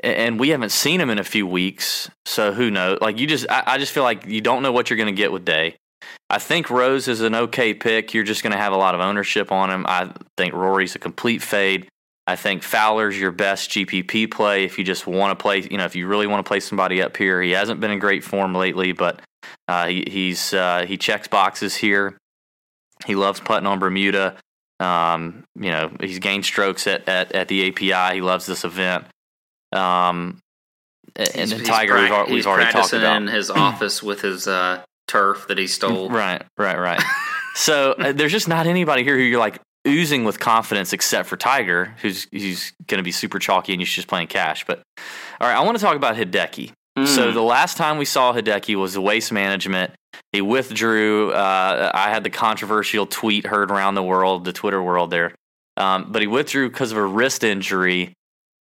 [0.00, 2.98] and we haven't seen him in a few weeks, so who knows?
[3.00, 5.12] Like you just, I, I just feel like you don't know what you're going to
[5.12, 5.76] get with Day.
[6.30, 8.12] I think Rose is an okay pick.
[8.12, 9.86] You're just going to have a lot of ownership on him.
[9.88, 11.88] I think Rory's a complete fade.
[12.26, 15.60] I think Fowler's your best GPP play if you just want to play.
[15.60, 17.98] You know, if you really want to play somebody up here, he hasn't been in
[17.98, 19.22] great form lately, but
[19.66, 22.18] uh, he, he's uh, he checks boxes here.
[23.06, 24.36] He loves putting on Bermuda.
[24.78, 28.16] Um, you know, he's gained strokes at, at, at the API.
[28.16, 29.06] He loves this event.
[29.72, 30.40] Um,
[31.16, 34.46] and, he's, and Tiger, he's, we've, we've already talked about in his office with his
[34.46, 36.08] uh, turf that he stole.
[36.18, 37.02] Right, right, right.
[37.54, 41.36] so uh, there's just not anybody here who you're like oozing with confidence except for
[41.36, 44.64] Tiger, who's who's going to be super chalky and you're just playing cash.
[44.66, 44.82] But
[45.40, 46.72] all right, I want to talk about Hideki.
[46.98, 47.06] Mm.
[47.06, 49.92] So the last time we saw Hideki was the waste management.
[50.32, 51.32] He withdrew.
[51.32, 55.34] Uh, I had the controversial tweet heard around the world, the Twitter world there.
[55.76, 58.12] Um, but he withdrew because of a wrist injury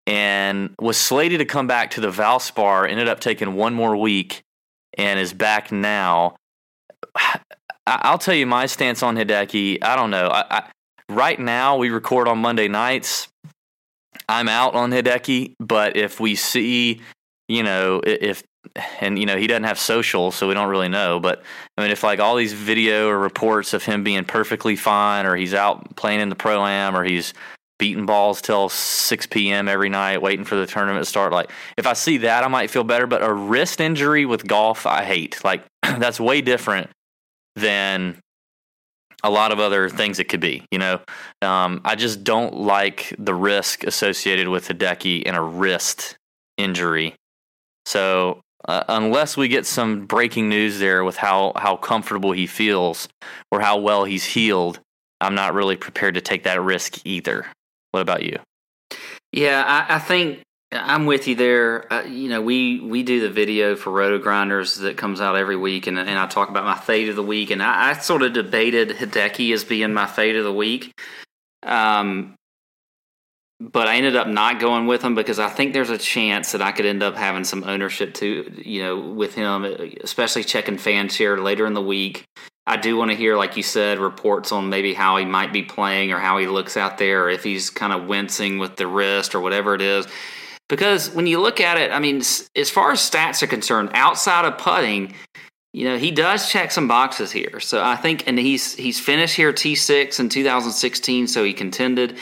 [0.07, 2.89] and was slated to come back to the Valspar.
[2.89, 4.41] Ended up taking one more week
[4.97, 6.35] and is back now.
[7.85, 9.79] I'll tell you my stance on Hideki.
[9.81, 10.27] I don't know.
[10.27, 10.63] I, I,
[11.09, 13.27] right now, we record on Monday nights.
[14.29, 17.01] I'm out on Hideki, but if we see,
[17.47, 18.43] you know, if
[19.01, 21.19] and you know he doesn't have social, so we don't really know.
[21.19, 21.43] But
[21.77, 25.35] I mean, if like all these video or reports of him being perfectly fine, or
[25.35, 27.33] he's out playing in the pro am, or he's
[27.83, 29.67] beating balls till 6 p.m.
[29.67, 31.33] every night, waiting for the tournament to start.
[31.33, 33.05] Like, if I see that, I might feel better.
[33.07, 35.43] But a wrist injury with golf, I hate.
[35.43, 36.89] Like, that's way different
[37.57, 38.21] than
[39.21, 40.65] a lot of other things it could be.
[40.71, 41.01] You know,
[41.41, 46.15] um, I just don't like the risk associated with Hideki and a wrist
[46.57, 47.15] injury.
[47.85, 53.09] So uh, unless we get some breaking news there with how how comfortable he feels
[53.51, 54.79] or how well he's healed,
[55.19, 57.45] I'm not really prepared to take that risk either.
[57.93, 58.39] What about you?
[59.31, 61.93] Yeah, I, I think I'm with you there.
[61.93, 65.55] Uh, you know, we we do the video for Roto Grinders that comes out every
[65.55, 68.23] week, and, and I talk about my fade of the week, and I, I sort
[68.23, 70.91] of debated Hideki as being my fade of the week.
[71.61, 72.33] Um,
[73.59, 76.63] but I ended up not going with him because I think there's a chance that
[76.63, 79.65] I could end up having some ownership to, you know, with him,
[80.03, 82.25] especially checking fan share later in the week.
[82.65, 85.63] I do want to hear, like you said, reports on maybe how he might be
[85.63, 88.87] playing or how he looks out there, or if he's kind of wincing with the
[88.87, 90.07] wrist or whatever it is.
[90.69, 94.45] Because when you look at it, I mean, as far as stats are concerned, outside
[94.45, 95.13] of putting,
[95.73, 97.59] you know, he does check some boxes here.
[97.59, 102.17] So I think, and he's he's finished here T six in 2016, so he contended.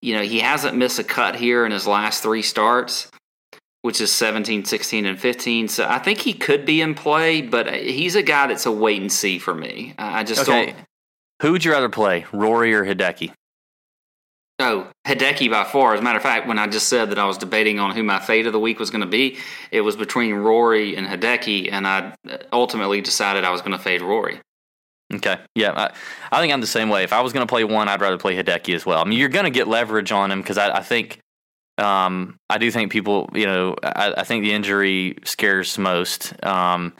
[0.00, 3.10] You know, he hasn't missed a cut here in his last three starts,
[3.84, 5.68] which is 17, 16, and 15.
[5.68, 9.02] So I think he could be in play, but he's a guy that's a wait
[9.02, 9.92] and see for me.
[9.98, 10.66] I just okay.
[10.66, 10.76] don't.
[11.42, 13.32] Who would you rather play, Rory or Hideki?
[14.58, 15.92] Oh, Hideki by far.
[15.92, 18.02] As a matter of fact, when I just said that I was debating on who
[18.02, 19.36] my fate of the week was going to be,
[19.70, 22.14] it was between Rory and Hideki, and I
[22.54, 24.40] ultimately decided I was going to fade Rory.
[25.12, 25.92] Okay, yeah, I,
[26.32, 27.04] I, think I'm the same way.
[27.04, 29.00] If I was going to play one, I'd rather play Hideki as well.
[29.00, 31.18] I mean, you're going to get leverage on him because I, I, think,
[31.78, 36.34] um, I do think people, you know, I, I think the injury scares most.
[36.44, 36.92] Um,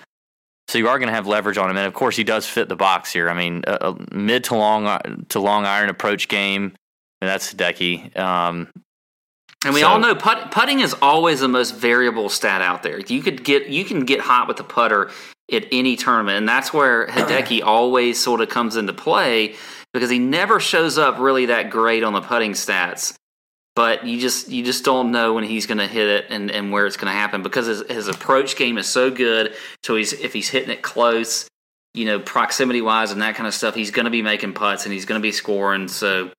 [0.69, 2.69] so you are going to have leverage on him, and of course, he does fit
[2.69, 3.29] the box here.
[3.29, 6.75] I mean, a, a mid to long to long iron approach game
[7.25, 8.17] and that's Hideki.
[8.19, 8.71] Um,
[9.65, 13.01] and we so, all know put, putting is always the most variable stat out there.
[13.01, 15.11] You could get you can get hot with the putter
[15.51, 19.55] at any tournament, and that's where Hideki always sort of comes into play
[19.95, 23.15] because he never shows up really that great on the putting stats.
[23.77, 26.71] But you just you just don't know when he's going to hit it and, and
[26.71, 29.55] where it's going to happen because his, his approach game is so good.
[29.83, 31.49] So he's if he's hitting it close,
[31.93, 34.85] you know, proximity wise and that kind of stuff, he's going to be making putts
[34.85, 35.89] and he's going to be scoring.
[35.89, 36.31] So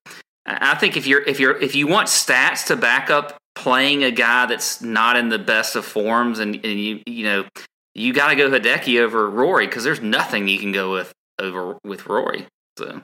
[0.46, 4.12] I think if you're if you're if you want stats to back up playing a
[4.12, 7.46] guy that's not in the best of forms, and, and you you know
[7.94, 11.78] you got to go Hideki over Rory because there's nothing you can go with over
[11.84, 12.46] with Rory.
[12.78, 13.02] So.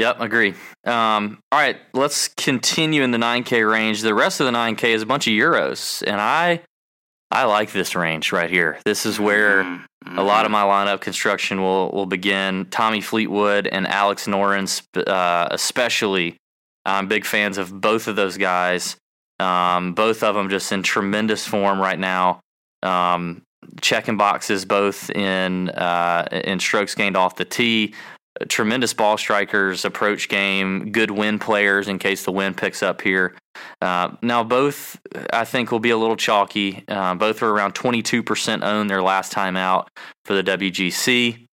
[0.00, 0.54] Yep, agree.
[0.86, 4.00] Um, all right, let's continue in the 9K range.
[4.00, 6.62] The rest of the 9K is a bunch of euros, and I
[7.30, 8.78] I like this range right here.
[8.86, 10.18] This is where mm-hmm.
[10.18, 12.64] a lot of my lineup construction will will begin.
[12.70, 14.66] Tommy Fleetwood and Alex Noren,
[15.06, 16.38] uh, especially.
[16.86, 18.96] I'm big fans of both of those guys.
[19.38, 22.40] Um, both of them just in tremendous form right now.
[22.82, 23.42] Um,
[23.82, 27.92] checking boxes both in uh, in strokes gained off the tee,
[28.48, 33.34] tremendous ball strikers, approach game, good wind players in case the wind picks up here.
[33.82, 34.98] Uh, now, both
[35.32, 36.84] I think will be a little chalky.
[36.88, 39.88] Uh, both are around 22% owned their last time out
[40.24, 41.46] for the WGC,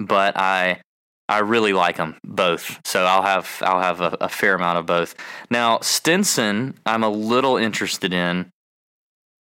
[0.00, 0.80] but I
[1.28, 2.80] I really like them both.
[2.84, 5.14] So I'll have I'll have a, a fair amount of both.
[5.50, 8.50] Now, Stenson, I'm a little interested in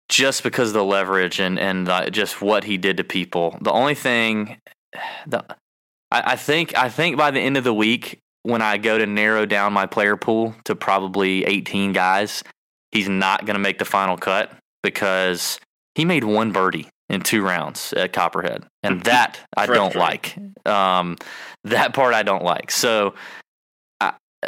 [0.09, 3.57] just because of the leverage and and the, just what he did to people.
[3.61, 4.59] The only thing
[5.27, 5.45] the
[6.11, 9.07] I, I think I think by the end of the week, when I go to
[9.07, 12.43] narrow down my player pool to probably 18 guys,
[12.93, 15.59] he's not going to make the final cut because
[15.95, 20.37] he made one birdie in two rounds at Copperhead, and that I don't like.
[20.65, 21.17] Um,
[21.65, 22.71] that part I don't like.
[22.71, 23.15] So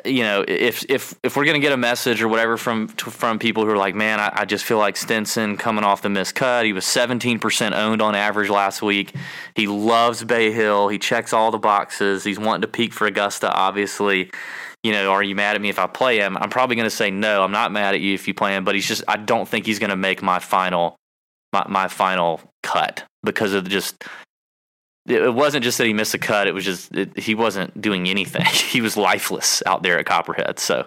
[0.07, 3.65] you know, if if if we're gonna get a message or whatever from from people
[3.65, 6.65] who are like, man, I, I just feel like Stenson coming off the missed cut.
[6.65, 9.15] He was 17% owned on average last week.
[9.55, 10.89] He loves Bay Hill.
[10.89, 12.25] He checks all the boxes.
[12.25, 14.31] He's wanting to peak for Augusta, obviously.
[14.83, 16.39] You know, are you mad at me if I play him?
[16.39, 17.45] I'm probably to say no.
[17.45, 19.67] I'm not mad at you if you play him, but he's just I don't think
[19.67, 20.97] he's to make my final
[21.53, 24.05] my, my final cut because of just
[25.07, 26.47] it wasn't just that he missed a cut.
[26.47, 28.45] It was just it, he wasn't doing anything.
[28.47, 30.59] he was lifeless out there at Copperhead.
[30.59, 30.87] So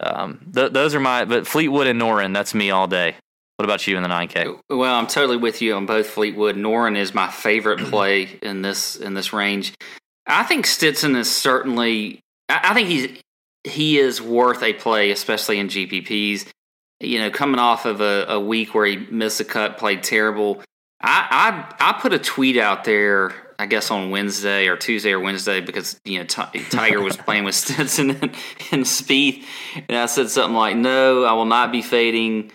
[0.00, 1.24] um, th- those are my.
[1.24, 3.16] But Fleetwood and Noren, that's me all day.
[3.56, 4.58] What about you in the 9K?
[4.70, 6.56] Well, I'm totally with you on both Fleetwood.
[6.56, 9.74] Noren is my favorite play in this in this range.
[10.26, 12.20] I think Stenson is certainly.
[12.48, 13.20] I, I think he's
[13.64, 16.48] he is worth a play, especially in GPPs.
[17.00, 20.62] You know, coming off of a, a week where he missed a cut, played terrible.
[21.02, 25.20] I, I I put a tweet out there, I guess on Wednesday or Tuesday or
[25.20, 28.34] Wednesday because you know T- Tiger was playing with Stenson and,
[28.70, 29.44] and Spieth,
[29.88, 32.52] and I said something like, "No, I will not be fading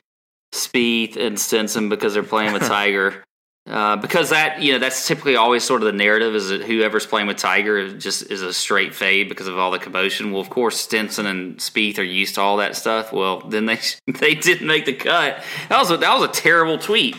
[0.54, 3.24] Spieth and Stenson because they're playing with Tiger."
[3.68, 7.06] Uh, because that you know that's typically always sort of the narrative is that whoever's
[7.06, 10.32] playing with Tiger just is a straight fade because of all the commotion.
[10.32, 13.12] Well, of course Stenson and Spieth are used to all that stuff.
[13.12, 15.44] Well, then they they didn't make the cut.
[15.68, 17.18] That was a, that was a terrible tweet.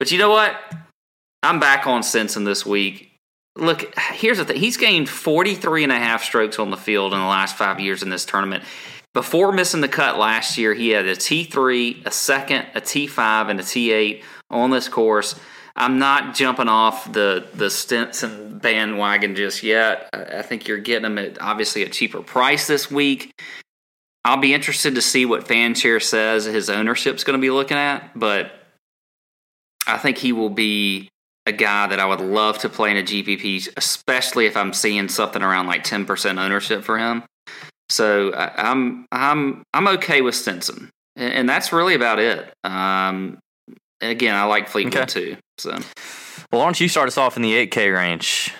[0.00, 0.56] But you know what?
[1.42, 3.12] I'm back on Stenson this week.
[3.56, 4.56] Look, here's the thing.
[4.56, 8.02] He's gained 43 and a half strokes on the field in the last five years
[8.02, 8.64] in this tournament.
[9.12, 13.60] before missing the cut last year, he had a T3, a second, a T5, and
[13.60, 15.38] a T8 on this course.
[15.76, 20.08] I'm not jumping off the the Stenson bandwagon just yet.
[20.12, 23.32] I think you're getting him at obviously a cheaper price this week.
[24.24, 28.18] I'll be interested to see what Fanshare says his ownership's going to be looking at,
[28.18, 28.59] but
[29.94, 31.08] I think he will be
[31.46, 35.08] a guy that I would love to play in a GPP, especially if I'm seeing
[35.08, 37.24] something around like 10% ownership for him.
[37.88, 42.52] So I, I'm I'm I'm okay with Stenson, and, and that's really about it.
[42.62, 43.38] Um,
[44.00, 45.06] again, I like Fleetwood Okay.
[45.06, 45.36] too.
[45.58, 48.54] So Well, why don't you start us off in the 8K range?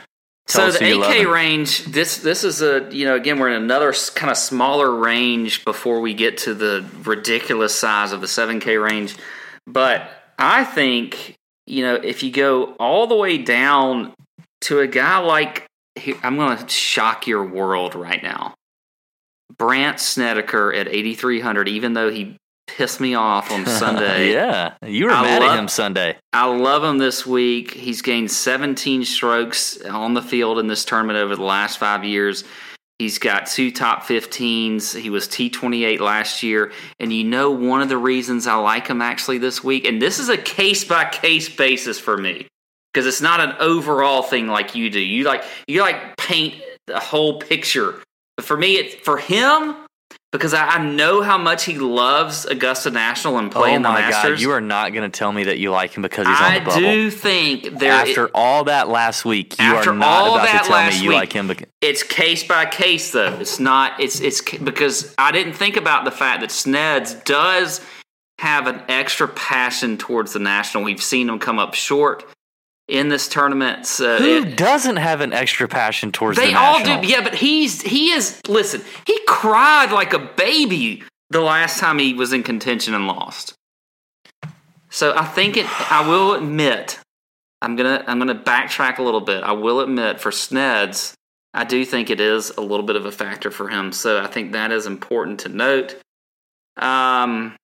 [0.49, 3.93] Tell so the 8K range, this this is a you know again we're in another
[4.17, 9.15] kind of smaller range before we get to the ridiculous size of the 7K range,
[9.65, 11.37] but I think
[11.67, 14.15] you know if you go all the way down
[14.63, 15.67] to a guy like
[16.23, 18.55] I'm going to shock your world right now,
[19.59, 22.37] Brandt Snedeker at 8300, even though he
[22.67, 24.33] pissed me off on Sunday.
[24.33, 26.17] yeah, you were I mad love- at him Sunday.
[26.33, 27.73] I love him this week.
[27.73, 32.45] He's gained 17 strokes on the field in this tournament over the last five years.
[33.01, 34.95] He's got two top 15s.
[34.95, 36.71] He was T28 last year.
[36.99, 40.19] And you know, one of the reasons I like him actually this week, and this
[40.19, 42.47] is a case by case basis for me,
[42.93, 45.01] because it's not an overall thing like you do.
[45.01, 48.03] You like, you like paint the whole picture.
[48.37, 49.77] But for me, it's for him,
[50.33, 53.89] because I, I know how much he loves Augusta National and oh playing oh the
[53.89, 54.39] my Masters.
[54.39, 56.43] god, you are not going to tell me that you like him because he's on
[56.53, 56.81] I the bubble.
[56.81, 61.03] do think there After all that last week, you are not about to tell me
[61.03, 61.49] you week- like him.
[61.49, 63.35] Because, it's case by case though.
[63.41, 63.99] It's not.
[64.01, 67.81] It's it's because I didn't think about the fact that Sneds does
[68.39, 70.83] have an extra passion towards the national.
[70.85, 72.25] We've seen him come up short
[72.91, 73.87] in this tournament.
[73.87, 77.07] So who it- doesn't have an extra passion towards they the all do.
[77.07, 78.41] Yeah, but he's he is.
[78.49, 83.55] Listen, he cried like a baby the last time he was in contention and lost.
[84.91, 85.67] So I think it.
[85.93, 86.99] I will admit,
[87.63, 89.43] I'm gonna I'm gonna backtrack a little bit.
[89.45, 91.15] I will admit for Sneds,
[91.55, 93.93] I do think it is a little bit of a factor for him.
[93.93, 95.97] So I think that is important to note.
[96.77, 97.55] Um,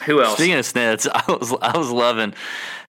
[0.00, 0.34] who else?
[0.34, 2.34] Speaking of Sneds, I was I was loving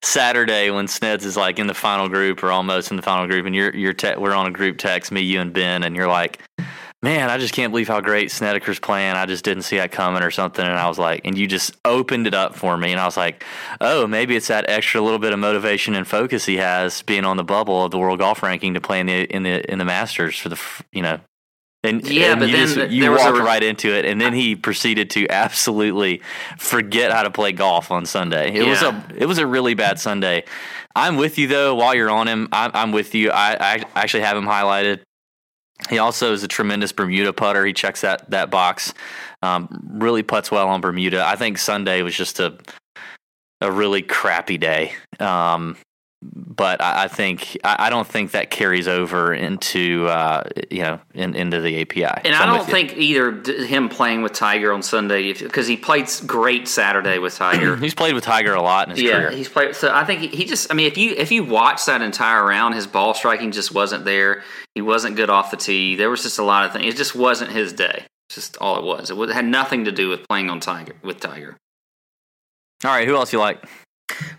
[0.01, 3.45] Saturday when Sneds is like in the final group or almost in the final group,
[3.45, 6.07] and you're you're te- we're on a group text, me, you, and Ben, and you're
[6.07, 6.39] like,
[7.01, 9.15] "Man, I just can't believe how great Snedeker's playing.
[9.15, 11.75] I just didn't see that coming or something." And I was like, and you just
[11.85, 13.43] opened it up for me, and I was like,
[13.81, 17.37] "Oh, maybe it's that extra little bit of motivation and focus he has being on
[17.37, 19.85] the bubble of the world golf ranking to play in the in the in the
[19.85, 20.59] Masters for the
[20.91, 21.19] you know."
[21.85, 24.19] And, Yeah, and but you then just- you was a walked right into it, and
[24.21, 26.21] then he proceeded to absolutely
[26.57, 28.53] forget how to play golf on Sunday.
[28.55, 30.45] It was a it was a really bad Sunday.
[30.95, 31.75] I'm with you though.
[31.75, 33.31] While you're on him, I'm, I'm with you.
[33.31, 35.01] I, I actually have him highlighted.
[35.89, 37.65] He also is a tremendous Bermuda putter.
[37.65, 38.93] He checks that that box.
[39.41, 41.25] Um, really puts well on Bermuda.
[41.25, 42.57] I think Sunday was just a
[43.59, 44.93] a really crappy day.
[45.19, 45.75] Um,
[46.31, 50.99] but I, I think I, I don't think that carries over into uh, you know
[51.13, 52.03] in, into the API.
[52.03, 56.09] And So I don't think either him playing with Tiger on Sunday because he played
[56.25, 57.75] great Saturday with Tiger.
[57.77, 59.31] he's played with Tiger a lot in his yeah, career.
[59.31, 59.75] he's played.
[59.75, 60.71] So I think he, he just.
[60.71, 64.05] I mean, if you if you watch that entire round, his ball striking just wasn't
[64.05, 64.43] there.
[64.75, 65.95] He wasn't good off the tee.
[65.95, 66.93] There was just a lot of things.
[66.93, 68.05] It just wasn't his day.
[68.29, 69.11] It's just all it was.
[69.11, 71.57] It had nothing to do with playing on Tiger with Tiger.
[72.85, 73.63] All right, who else you like?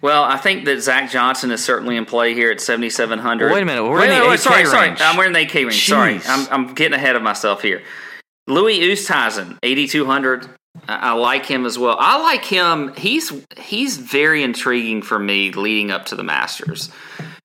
[0.01, 3.53] Well, I think that Zach Johnson is certainly in play here at seventy seven hundred.
[3.53, 4.89] Wait a minute, we're in the 8K sorry, sorry.
[4.89, 5.01] range.
[5.01, 5.87] I'm wearing the AK range.
[5.89, 7.83] Sorry, I'm I'm getting ahead of myself here.
[8.47, 10.47] Louis Oosthuizen, eighty two hundred.
[10.89, 11.97] I I like him as well.
[11.99, 12.93] I like him.
[12.97, 16.91] He's he's very intriguing for me leading up to the Masters.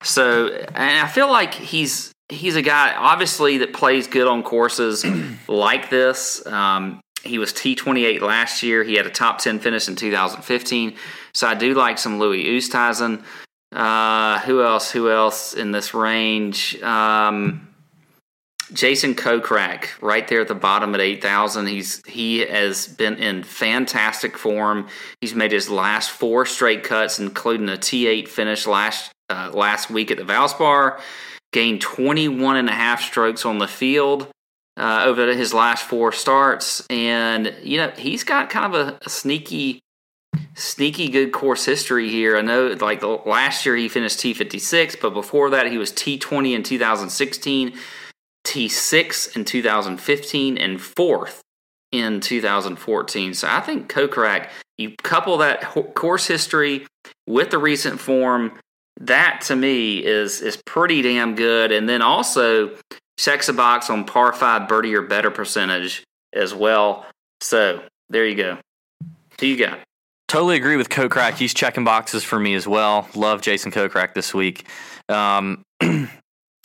[0.04, 5.06] So, and I feel like he's he's a guy obviously that plays good on courses
[5.48, 6.46] like this.
[6.46, 8.84] Um, he was T twenty eight last year.
[8.84, 10.96] He had a top ten finish in 2015.
[11.34, 13.24] So I do like some Louis Oosthuizen.
[13.72, 14.92] Uh, who else?
[14.92, 16.82] Who else in this range?
[16.82, 17.68] Um,
[18.74, 21.68] Jason Kokrak, right there at the bottom at eight thousand.
[21.68, 24.88] He's he has been in fantastic form.
[25.22, 29.90] He's made his last four straight cuts, including a T eight finish last uh, last
[29.90, 31.00] week at the Valspar.
[31.52, 34.28] Gained 21 and a half strokes on the field
[34.78, 39.10] uh, over his last four starts, and you know he's got kind of a, a
[39.10, 39.80] sneaky
[40.56, 42.38] sneaky good course history here.
[42.38, 45.92] I know, like last year he finished T fifty six, but before that he was
[45.92, 47.78] T twenty in two thousand sixteen,
[48.44, 51.42] T six in two thousand fifteen, and fourth
[51.92, 53.34] in two thousand fourteen.
[53.34, 55.62] So I think Kokrak, you couple that
[55.96, 56.86] course history
[57.28, 58.60] with the recent form,
[59.00, 61.72] that to me is is pretty damn good.
[61.72, 62.76] And then also
[63.18, 67.06] checks a box on par five birdie or better percentage as well.
[67.42, 68.58] So there you go.
[69.40, 69.80] Who you got?
[70.30, 71.38] Totally agree with Kokrak.
[71.38, 73.10] He's checking boxes for me as well.
[73.16, 74.64] Love Jason Kokrak this week.
[75.10, 75.64] Um,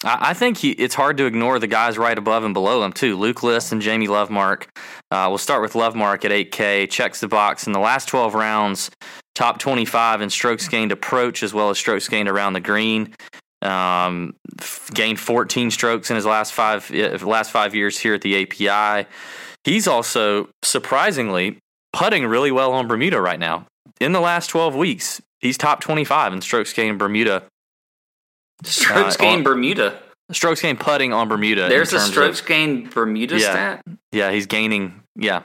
[0.04, 3.16] I think he, it's hard to ignore the guys right above and below him too.
[3.18, 4.64] Luke List and Jamie Lovemark.
[5.10, 6.90] Uh, we'll start with Lovemark at 8K.
[6.90, 8.90] Checks the box in the last 12 rounds.
[9.34, 13.14] Top 25 in strokes gained approach as well as strokes gained around the green.
[13.62, 14.34] Um,
[14.92, 19.08] gained 14 strokes in his last five last five years here at the API.
[19.64, 21.60] He's also surprisingly
[21.94, 23.66] putting really well on Bermuda right now.
[24.00, 27.44] In the last 12 weeks, he's top 25 in strokes gained Bermuda
[28.64, 29.98] Strokes Uh, gained Bermuda.
[30.32, 31.68] strokes gained putting on Bermuda.
[31.68, 33.50] There's a terms of- strokes gained Bermuda Yeah.
[33.50, 33.82] stat.
[34.12, 35.02] Yeah, he's gaining.
[35.16, 35.42] Yeah.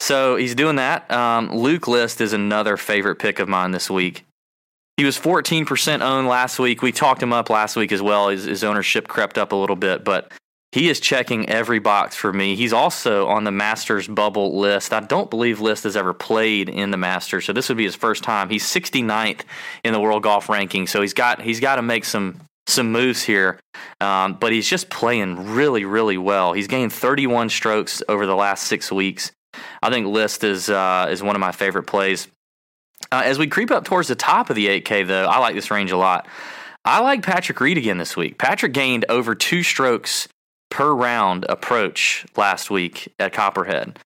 [0.00, 1.10] So he's doing that.
[1.10, 4.24] Um, Luke List is another favorite pick of mine this week.
[4.96, 6.80] He was 14% owned last week.
[6.82, 8.28] We talked him up last week as well.
[8.28, 10.32] His, his ownership crept up a little bit, but
[10.72, 12.54] he is checking every box for me.
[12.54, 14.92] He's also on the Masters bubble list.
[14.92, 17.94] I don't believe List has ever played in the Masters, so this would be his
[17.94, 18.50] first time.
[18.50, 19.40] He's 69th
[19.82, 23.22] in the world golf ranking, so he's got he's got to make some some moves
[23.22, 23.58] here.
[24.00, 26.52] Um, but he's just playing really, really well.
[26.52, 29.32] He's gained 31 strokes over the last six weeks.
[29.82, 32.28] I think List is uh, is one of my favorite plays.
[33.10, 35.70] Uh, as we creep up towards the top of the 8K, though, I like this
[35.70, 36.26] range a lot.
[36.84, 38.38] I like Patrick Reed again this week.
[38.38, 40.28] Patrick gained over two strokes
[40.70, 43.98] per round approach last week at Copperhead.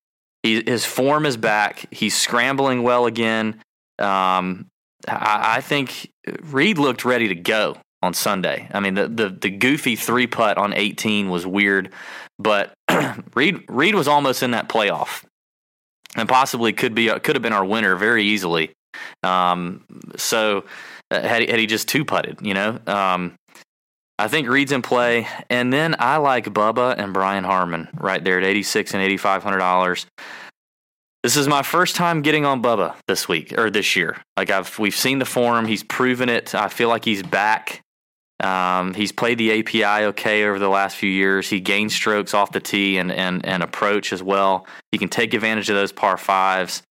[0.42, 1.86] He, his form is back.
[1.90, 3.60] He's scrambling well again.
[3.98, 4.66] Um,
[5.08, 6.10] I, I think
[6.42, 8.68] Reed looked ready to go on Sunday.
[8.72, 11.92] I mean, the the, the goofy three putt on 18 was weird,
[12.38, 12.74] but
[13.34, 15.24] Reed Reed was almost in that playoff,
[16.16, 18.72] and possibly could be could have been our winner very easily.
[19.22, 19.84] Um,
[20.16, 20.64] so
[21.10, 22.78] uh, had he, had he just two putted, you know.
[22.86, 23.34] Um,
[24.22, 28.38] I think Reed's in play, and then I like Bubba and Brian Harman right there
[28.38, 30.06] at 86 and 8500 dollars.
[31.24, 34.22] This is my first time getting on Bubba this week or this year.
[34.36, 36.54] Like I've we've seen the form, he's proven it.
[36.54, 37.80] I feel like he's back.
[38.38, 41.50] Um, he's played the API okay over the last few years.
[41.50, 44.68] He gains strokes off the tee and, and, and approach as well.
[44.92, 46.84] He can take advantage of those par fives.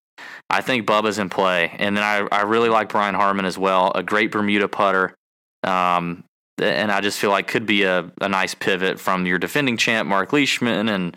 [0.49, 1.73] I think Bubba's in play.
[1.79, 5.15] And then I, I really like Brian Harman as well, a great Bermuda putter.
[5.63, 6.25] Um,
[6.62, 10.07] and I just feel like could be a, a nice pivot from your defending champ,
[10.07, 11.16] Mark Leishman, and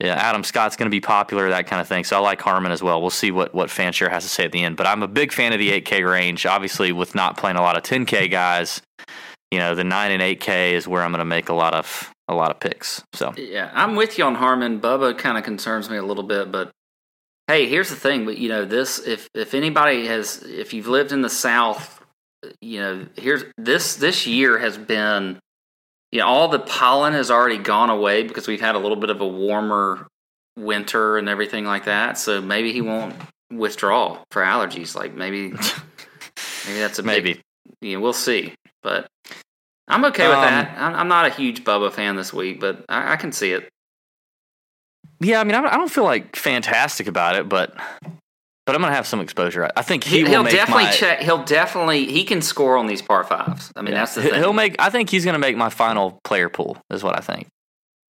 [0.00, 2.04] yeah, Adam Scott's going to be popular, that kind of thing.
[2.04, 3.00] So I like Harman as well.
[3.00, 4.76] We'll see what, what Fanshare has to say at the end.
[4.76, 6.46] But I'm a big fan of the 8K range.
[6.46, 8.80] Obviously, with not playing a lot of 10K guys,
[9.50, 12.12] you know, the 9 and 8K is where I'm going to make a lot of
[12.28, 13.02] a lot of picks.
[13.14, 14.80] So Yeah, I'm with you on Harman.
[14.80, 16.70] Bubba kind of concerns me a little bit, but
[17.46, 18.24] hey, here's the thing.
[18.24, 21.97] But you know, this if if anybody has, if you've lived in the South,
[22.60, 25.38] you know, here's this this year has been,
[26.12, 29.10] you know, all the pollen has already gone away because we've had a little bit
[29.10, 30.06] of a warmer
[30.56, 32.18] winter and everything like that.
[32.18, 33.14] So maybe he won't
[33.52, 34.94] withdraw for allergies.
[34.94, 35.48] Like maybe
[36.66, 37.40] maybe that's a big- maybe.
[37.80, 38.54] you know, we'll see.
[38.82, 39.06] But
[39.88, 40.78] I'm okay with Um, that.
[40.78, 43.68] I'm, I'm not a huge Bubba fan this week, but I, I can see it.
[45.20, 47.76] Yeah, I mean, I don't feel like fantastic about it, but
[48.68, 49.66] but I'm going to have some exposure.
[49.74, 51.22] I- think he, He, will definitely my, check.
[51.22, 53.72] He'll definitely he can score on these par fives.
[53.74, 54.34] I mean, that's the thing.
[54.34, 54.76] He'll make.
[54.78, 56.76] I think he's going to make my final player pool.
[56.90, 57.48] Is what I think.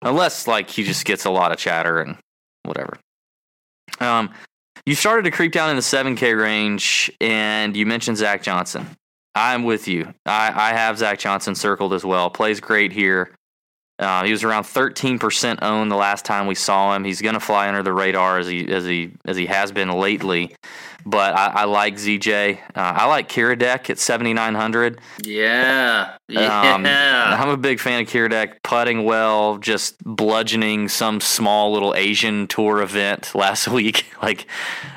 [0.01, 2.17] Unless like he just gets a lot of chatter and
[2.63, 2.97] whatever.
[3.99, 4.31] Um,
[4.87, 8.87] you started to creep down in the seven K range, and you mentioned Zach Johnson.
[9.35, 10.11] I'm with you.
[10.25, 12.31] I, I have Zach Johnson circled as well.
[12.31, 13.29] Plays great here.
[13.99, 17.03] Uh, he was around 13% owned the last time we saw him.
[17.03, 19.89] He's going to fly under the radar as he as he as he has been
[19.89, 20.55] lately.
[21.05, 22.57] But I, I like ZJ.
[22.57, 24.99] Uh, I like Kiradech at 7,900.
[25.23, 26.73] yeah, yeah.
[26.75, 32.47] Um, I'm a big fan of Kiradech putting well, just bludgeoning some small little Asian
[32.47, 34.05] tour event last week.
[34.19, 34.47] Like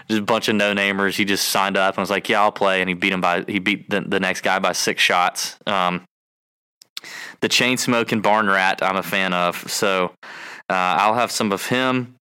[0.09, 1.15] just a bunch of no namers.
[1.15, 3.45] He just signed up and was like, "Yeah, I'll play," and he beat him by
[3.47, 5.57] he beat the, the next guy by six shots.
[5.67, 6.03] Um,
[7.41, 9.57] the chain smoking barn rat, I'm a fan of.
[9.71, 10.13] So
[10.69, 12.17] uh, I'll have some of him.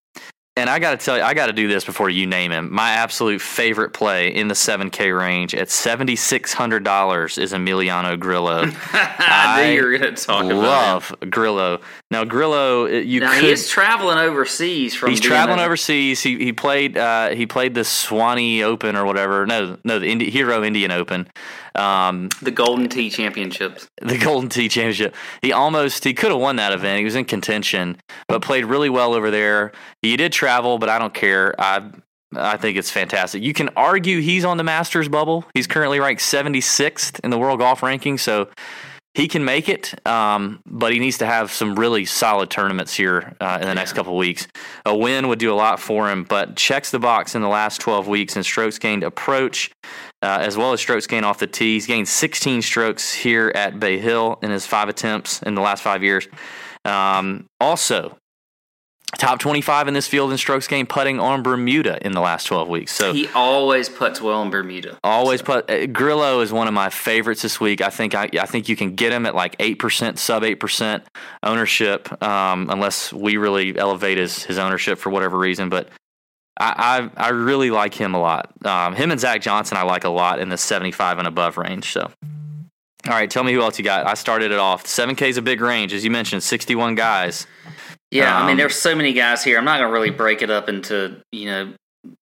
[0.56, 2.72] And I got to tell you, I got to do this before you name him.
[2.74, 8.64] My absolute favorite play in the 7K range at $7,600 is Emiliano Grillo.
[8.92, 11.80] I knew you were going to talk about love Grillo.
[12.10, 13.44] Now, Grillo, it- you Now could.
[13.44, 15.10] he is traveling overseas from.
[15.10, 16.20] He's traveling a- overseas.
[16.20, 19.46] He he played uh, he played the Swanee Open or whatever.
[19.46, 21.28] No, no, the Indi- Hero Indian Open,
[21.76, 23.88] um, the Golden Tee Championships.
[24.02, 25.14] the Golden Tee Championship.
[25.42, 26.98] He almost he could have won that event.
[26.98, 27.96] He was in contention,
[28.28, 29.70] but played really well over there.
[30.02, 31.54] He did travel, but I don't care.
[31.60, 31.90] I
[32.34, 33.42] I think it's fantastic.
[33.42, 35.44] You can argue he's on the Masters bubble.
[35.52, 38.18] He's currently ranked 76th in the world golf ranking.
[38.18, 38.48] So
[39.14, 43.34] he can make it, um, but he needs to have some really solid tournaments here
[43.40, 44.46] uh, in the next couple of weeks.
[44.86, 47.80] A win would do a lot for him, but checks the box in the last
[47.80, 49.72] 12 weeks in strokes gained approach,
[50.22, 51.74] uh, as well as strokes gained off the tee.
[51.74, 55.82] He's gained 16 strokes here at Bay Hill in his five attempts in the last
[55.82, 56.28] five years.
[56.84, 58.16] Um, also,
[59.18, 62.68] top 25 in this field in strokes game putting on Bermuda in the last 12
[62.68, 62.92] weeks.
[62.92, 64.98] So He always puts well in Bermuda.
[65.02, 67.80] Always put uh, Grillo is one of my favorites this week.
[67.80, 70.56] I think I, I think you can get him at like eight percent, sub eight
[70.56, 71.04] percent
[71.42, 75.68] ownership, um, unless we really elevate his his ownership for whatever reason.
[75.68, 75.88] But
[76.58, 78.52] I I, I really like him a lot.
[78.64, 81.56] Um, him and Zach Johnson I like a lot in the seventy five and above
[81.56, 81.92] range.
[81.92, 82.10] So.
[83.06, 84.06] All right, tell me who else you got.
[84.06, 84.84] I started it off.
[84.84, 87.46] 7K is a big range, as you mentioned, 61 guys.
[88.10, 89.56] Yeah, I mean, Um, there's so many guys here.
[89.58, 91.72] I'm not going to really break it up into you know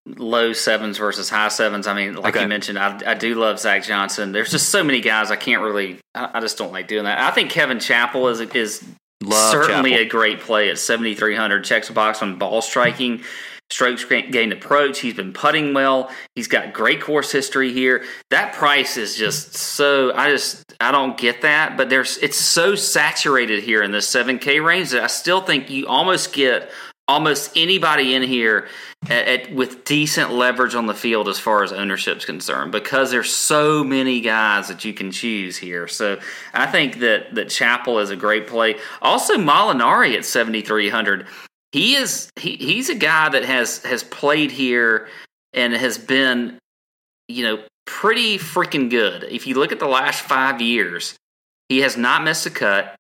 [0.07, 1.87] low sevens versus high sevens.
[1.87, 2.43] I mean, like Okay.
[2.43, 4.33] you mentioned, I, I do love Zach Johnson.
[4.33, 5.99] There's just so many guys I can't really.
[6.15, 7.19] I, I just don't like doing that.
[7.19, 8.85] I think Kevin Chappell is is
[9.23, 10.07] Love certainly Chappell.
[10.07, 11.65] a great play at 7,300.
[11.65, 13.23] Checks a box on ball striking,
[13.71, 15.01] strokes ga- gained approach.
[15.01, 16.11] He's been putting well.
[16.35, 18.05] He's got great course history here.
[18.31, 20.13] That price is just so.
[20.15, 24.65] I just I don't get that, but there's it's so saturated here in the 7K
[24.65, 26.71] range that I still think you almost get
[27.09, 28.69] almost anybody in here
[29.09, 33.33] at, at, with decent leverage on the field as far as ownership's concerned because there's
[33.33, 35.89] so many guys that you can choose here.
[35.89, 36.21] So
[36.53, 38.77] I think that that Chappell is a great play.
[39.01, 41.27] Also Molinari at 7300.
[41.73, 45.09] He is he, he's a guy that has has played here
[45.53, 46.59] and has been
[47.29, 49.25] you know pretty freaking good.
[49.25, 51.17] If you look at the last 5 years,
[51.69, 52.95] he has not missed a cut.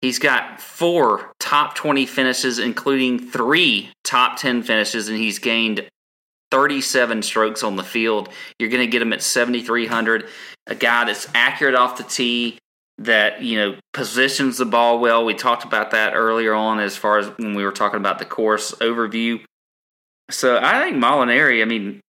[0.00, 5.88] He's got four top 20 finishes, including three top 10 finishes, and he's gained
[6.50, 8.28] 37 strokes on the field.
[8.58, 10.28] You're going to get him at 7,300.
[10.68, 12.58] A guy that's accurate off the tee,
[12.98, 15.24] that, you know, positions the ball well.
[15.24, 18.24] We talked about that earlier on as far as when we were talking about the
[18.24, 19.42] course overview.
[20.30, 22.00] So I think Molinari, I mean,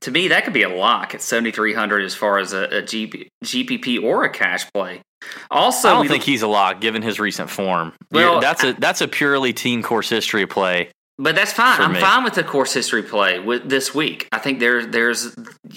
[0.00, 3.28] to me, that could be a lock at 7,300 as far as a, a GP,
[3.44, 5.02] GPP or a cash play.
[5.50, 7.92] Also, I don't think he's a lock given his recent form.
[8.10, 10.90] Well, that's a that's a purely team course history play.
[11.18, 11.80] But that's fine.
[11.80, 12.00] I'm me.
[12.00, 14.28] fine with the course history play with this week.
[14.32, 15.36] I think there, there's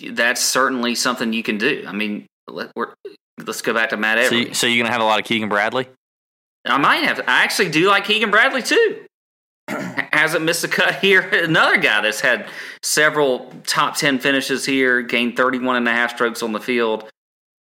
[0.09, 1.83] that's certainly something you can do.
[1.87, 2.93] I mean, we're,
[3.45, 4.47] let's go back to Matt So, Everly.
[4.49, 5.87] you, so you're gonna have a lot of Keegan Bradley.
[6.65, 7.19] I might have.
[7.21, 9.05] I actually do like Keegan Bradley too.
[9.67, 11.21] Hasn't missed a cut here.
[11.43, 12.47] Another guy that's had
[12.83, 17.03] several top ten finishes here, gained 31 and a half strokes on the field.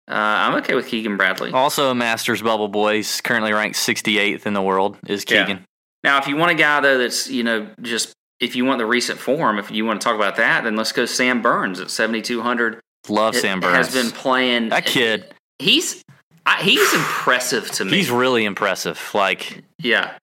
[0.09, 1.51] Uh, I'm okay with Keegan Bradley.
[1.51, 2.97] Also, a Masters bubble boy.
[2.97, 4.97] He's currently ranked 68th in the world.
[5.07, 5.45] Is Yeah.
[5.45, 5.65] Keegan?
[6.03, 8.11] Now, if you want a guy though that's you know just
[8.41, 10.91] if you want the recent form, if you want to talk about that, then let's
[10.91, 12.79] go Sam Burns at 7200.
[13.07, 13.75] Love It Sam Burns.
[13.75, 15.33] Has been playing that kid.
[15.59, 16.03] He's
[16.45, 17.91] I, he's impressive to me.
[17.91, 18.99] He's really impressive.
[19.13, 20.17] Like, yeah.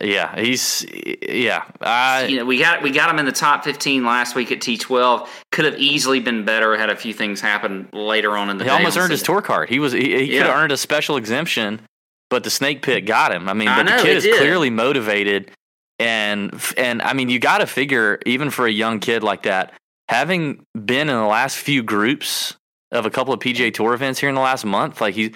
[0.00, 0.86] yeah, he's
[1.28, 1.64] yeah.
[1.80, 4.60] I You know, we got we got him in the top 15 last week at
[4.60, 5.28] T12.
[5.50, 8.70] Could have easily been better had a few things happen later on in the he
[8.70, 9.68] almost earned his tour card.
[9.68, 11.80] He was he, he could have earned a special exemption,
[12.28, 13.48] but the snake pit got him.
[13.48, 14.38] I mean, I know, the kid is did.
[14.38, 15.50] clearly motivated,
[15.98, 19.72] and and I mean, you got to figure even for a young kid like that,
[20.08, 22.54] having been in the last few groups
[22.92, 25.32] of a couple of PGA Tour events here in the last month, like he.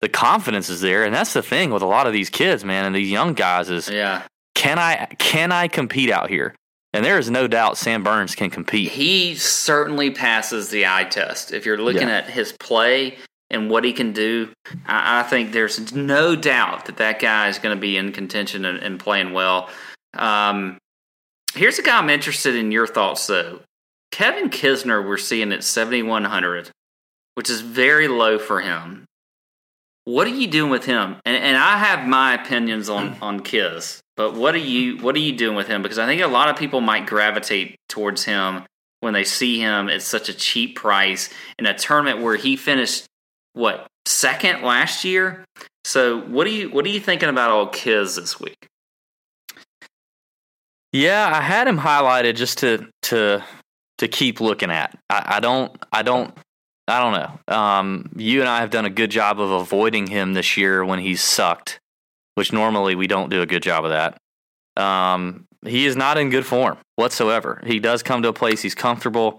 [0.00, 2.84] The confidence is there, and that's the thing with a lot of these kids, man,
[2.84, 4.22] and these young guys is Yeah.
[4.54, 6.54] can I can I compete out here?
[6.92, 8.92] And there is no doubt Sam Burns can compete.
[8.92, 11.52] He certainly passes the eye test.
[11.52, 12.18] If you're looking Yeah.
[12.18, 13.18] at his play
[13.50, 14.50] and what he can do,
[14.86, 18.64] I, I think there's no doubt that that guy is going to be in contention
[18.64, 19.68] and, and playing well.
[20.16, 20.78] Um,
[21.54, 23.60] here's a guy I'm interested in your thoughts, though.
[24.12, 26.70] Kevin Kisner, we're seeing at 7,100,
[27.38, 29.04] which is very low for him.
[30.06, 31.18] What are you doing with him?
[31.24, 35.20] And, and I have my opinions on on Kiz, but what are you what are
[35.20, 35.80] you doing with him?
[35.80, 38.64] Because I think a lot of people might gravitate towards him
[38.98, 43.06] when they see him at such a cheap price in a tournament where he finished
[43.52, 45.44] what second last year.
[45.84, 48.66] So what are you what are you thinking about old Kiz this week?
[50.92, 53.44] Yeah, I had him highlighted just to to
[53.98, 54.98] to keep looking at.
[55.08, 56.36] I, I don't I don't
[56.88, 57.54] I don't know.
[57.54, 60.98] Um, you and I have done a good job of avoiding him this year when
[60.98, 61.80] he's sucked,
[62.34, 64.16] which normally we don't do a good job of that.
[64.82, 67.62] Um, he is not in good form whatsoever.
[67.66, 69.38] He does come to a place he's comfortable.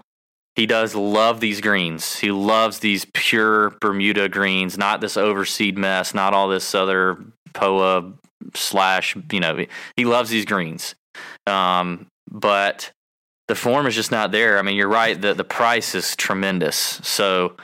[0.54, 2.16] He does love these greens.
[2.18, 7.18] He loves these pure Bermuda greens, not this overseed mess, not all this other
[7.52, 8.12] POA
[8.54, 9.16] slash.
[9.32, 9.64] You know,
[9.96, 10.94] he loves these greens.
[11.46, 12.92] Um, but
[13.50, 14.60] the form is just not there.
[14.60, 15.20] I mean, you're right.
[15.20, 16.76] The the price is tremendous.
[17.02, 17.56] So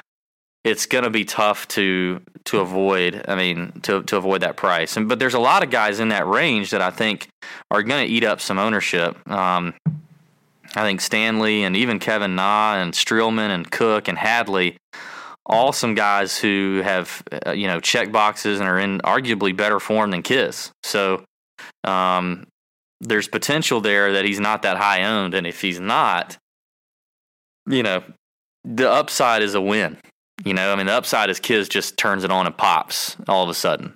[0.64, 3.24] it's going to be tough to to avoid.
[3.28, 4.96] I mean, to to avoid that price.
[4.96, 7.28] And but there's a lot of guys in that range that I think
[7.70, 9.16] are going to eat up some ownership.
[9.30, 9.74] Um,
[10.74, 14.78] I think Stanley and even Kevin Na and Streelman and Cook and Hadley,
[15.46, 19.78] all some guys who have uh, you know check boxes and are in arguably better
[19.78, 20.72] form than Kiz.
[20.82, 21.24] So
[21.84, 22.48] um,
[23.00, 26.36] there's potential there that he's not that high owned, and if he's not,
[27.68, 28.02] you know,
[28.64, 29.98] the upside is a win.
[30.44, 33.42] You know, I mean, the upside is Kiz just turns it on and pops all
[33.42, 33.94] of a sudden.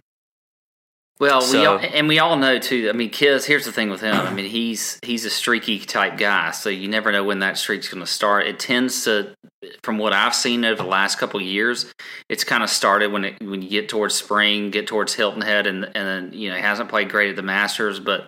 [1.19, 2.89] Well, So- we all, and we all know too.
[2.89, 3.45] I mean, Kiz.
[3.45, 4.15] Here's the thing with him.
[4.17, 7.89] I mean, he's he's a streaky type guy, so you never know when that streak's
[7.89, 8.47] going to start.
[8.47, 9.35] It tends to,
[9.83, 11.93] from what I've seen over the last couple of years,
[12.31, 15.67] it's kind of started when it when you get towards spring, get towards Hilton Head,
[15.67, 18.27] and and you know he hasn't played great at the Masters, but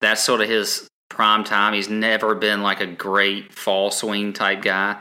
[0.00, 1.74] that's sort of his prime time.
[1.74, 5.00] He's never been like a great fall swing type guy.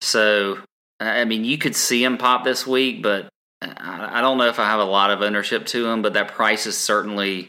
[0.00, 0.58] So,
[0.98, 3.28] I mean, you could see him pop this week, but
[3.60, 6.02] I don't know if I have a lot of ownership to him.
[6.02, 7.48] But that price is certainly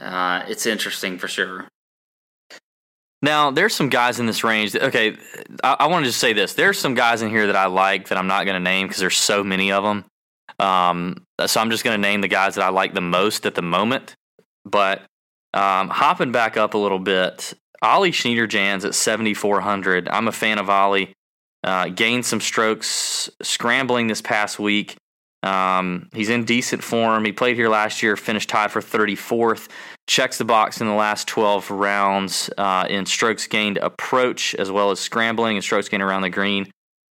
[0.00, 1.68] uh, it's interesting for sure.
[3.22, 4.72] Now, there's some guys in this range.
[4.72, 5.16] That, okay,
[5.62, 6.54] I, I want to just say this.
[6.54, 9.00] There's some guys in here that I like that I'm not going to name because
[9.00, 10.04] there's so many of them.
[10.58, 13.54] Um, so I'm just going to name the guys that I like the most at
[13.54, 14.16] the moment.
[14.64, 15.02] But
[15.54, 20.08] um, hopping back up a little bit, Ollie Schneiderjans at 7,400.
[20.08, 21.12] I'm a fan of Ollie.
[21.62, 24.96] Uh, gained some strokes scrambling this past week.
[25.42, 27.24] Um, he's in decent form.
[27.24, 29.68] He played here last year, finished tied for 34th.
[30.06, 34.90] Checks the box in the last 12 rounds uh, in strokes gained approach, as well
[34.90, 36.70] as scrambling and strokes gained around the green.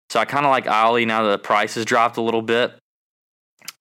[0.10, 2.74] So I kind of like Ollie now that the price has dropped a little bit.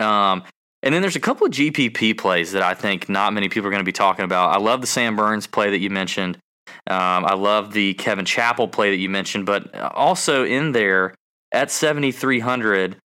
[0.00, 0.44] Um,
[0.82, 3.70] and then there's a couple of GPP plays that I think not many people are
[3.70, 4.50] going to be talking about.
[4.54, 6.38] I love the Sam Burns play that you mentioned.
[6.86, 11.14] Um, I love the Kevin Chappell play that you mentioned, but also in there
[11.52, 12.96] at 7,300,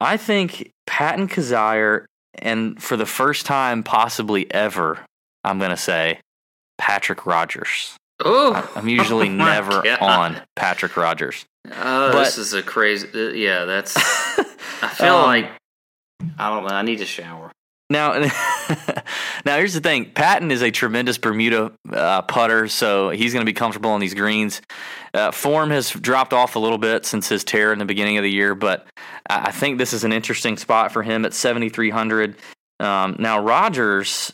[0.00, 2.04] I think Patton Kizzire,
[2.36, 4.98] and for the first time possibly ever,
[5.44, 6.20] I'm going to say
[6.78, 7.96] Patrick Rodgers.
[8.24, 10.00] Oh, I'm usually Oh never God.
[10.00, 11.44] on Patrick Rodgers.
[11.66, 13.08] Oh, But- this is a crazy.
[13.14, 13.94] uh, Yeah, that's.
[14.82, 15.50] I feel Um, like
[16.38, 16.74] I don't know.
[16.74, 17.50] I need to shower.
[17.90, 18.12] Now,
[19.44, 20.10] now here's the thing.
[20.12, 24.14] Patton is a tremendous Bermuda uh, putter, so he's going to be comfortable on these
[24.14, 24.62] greens.
[25.12, 28.22] Uh, form has dropped off a little bit since his tear in the beginning of
[28.22, 28.86] the year, but
[29.28, 32.36] I think this is an interesting spot for him at 7,300.
[32.80, 34.32] Um, now, Rodgers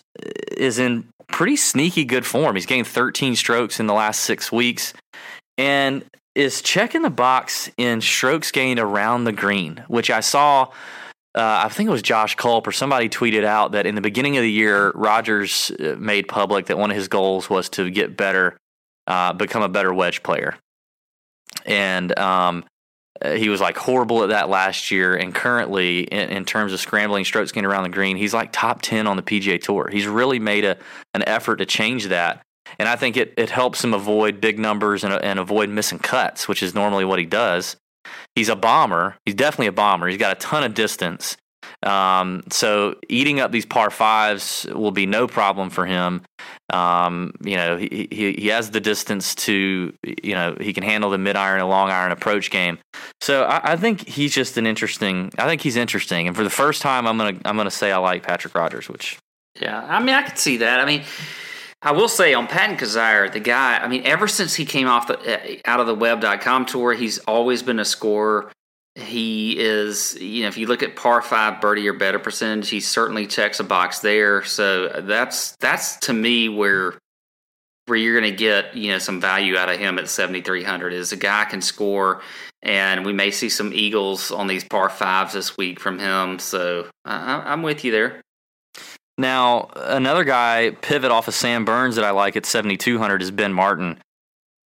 [0.56, 2.54] is in pretty sneaky good form.
[2.54, 4.94] He's gained 13 strokes in the last six weeks
[5.58, 10.68] and is checking the box in strokes gained around the green, which I saw
[11.34, 14.36] uh, I think it was Josh Culp or somebody tweeted out that in the beginning
[14.36, 18.16] of the year, Rodgers uh, made public that one of his goals was to get
[18.16, 18.56] better,
[19.06, 20.56] uh, become a better wedge player.
[21.66, 22.64] And um,
[23.20, 25.14] uh, he was like horrible at that last year.
[25.14, 28.80] And currently, in, in terms of scrambling strokes getting around the green, he's like top
[28.80, 29.90] 10 on the PGA Tour.
[29.92, 30.78] He's really made a,
[31.12, 32.42] an effort to change that.
[32.78, 36.48] And I think it, it helps him avoid big numbers and, and avoid missing cuts,
[36.48, 37.76] which is normally what he does
[38.34, 39.16] he's a bomber.
[39.24, 40.08] He's definitely a bomber.
[40.08, 41.36] He's got a ton of distance.
[41.82, 46.22] Um, so eating up these par fives will be no problem for him.
[46.72, 51.10] Um, you know, he, he he has the distance to you know he can handle
[51.10, 52.78] the mid iron and long iron approach game.
[53.20, 55.30] So I, I think he's just an interesting.
[55.38, 56.26] I think he's interesting.
[56.26, 59.18] And for the first time, I'm gonna I'm gonna say I like Patrick Rodgers, which
[59.60, 60.80] Yeah, I mean, I could see that.
[60.80, 61.02] I mean,
[61.80, 63.78] I will say on Patton Kizzire, the guy.
[63.78, 67.18] I mean, ever since he came off the uh, out of the Web.com tour, he's
[67.20, 68.50] always been a scorer.
[68.96, 72.80] He is, you know, if you look at par five birdie or better percentage, he
[72.80, 74.42] certainly checks a box there.
[74.42, 76.94] So that's that's to me where
[77.88, 81.12] where you're going to get you know some value out of him at 7300 is
[81.12, 82.20] a guy can score
[82.62, 86.86] and we may see some eagles on these par fives this week from him so
[87.04, 88.20] I, i'm with you there
[89.18, 93.52] Now, another guy pivot off of Sam Burns that I like at 7,200 is Ben
[93.52, 93.98] Martin.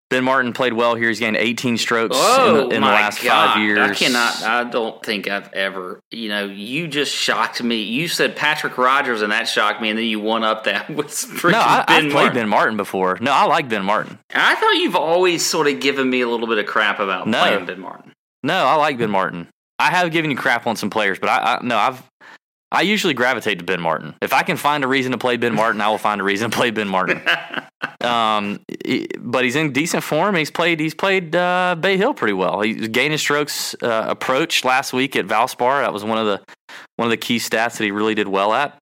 [0.10, 1.08] Ben Martin played well here.
[1.10, 3.54] He's gained 18 strokes in the, oh in the Oh last God.
[3.54, 3.78] five years.
[3.92, 4.42] I cannot.
[4.42, 6.00] I don't think I've ever.
[6.10, 7.84] You know, you just shocked me.
[7.84, 11.10] You said Patrick Rodgers, and that shocked me, and then you one up that with
[11.10, 13.20] freaking no, I, Ben I've played Ben Martin before.
[13.22, 14.18] No, I like Ben Martin.
[14.34, 17.38] I thought you've always sort of given me a little bit of crap about No.
[17.44, 18.12] playing Ben Martin.
[18.42, 19.48] No, I like Ben Martin.
[19.78, 22.02] I have given you crap on some players, but I, I no, I've
[22.72, 24.14] I usually gravitate to Ben Martin.
[24.22, 26.52] If I can find a reason to play Ben Martin, I will find a reason
[26.52, 27.22] to play Ben Martin.
[28.02, 28.60] um,
[29.20, 30.36] but he's in decent form.
[30.36, 30.80] He's played.
[30.80, 32.62] He's played uh, Bay Hill pretty well.
[32.62, 35.82] He's gaining strokes uh, approach last week at Valspar.
[35.82, 36.42] That was one of the
[36.98, 38.78] one of the key stats that he really did well at.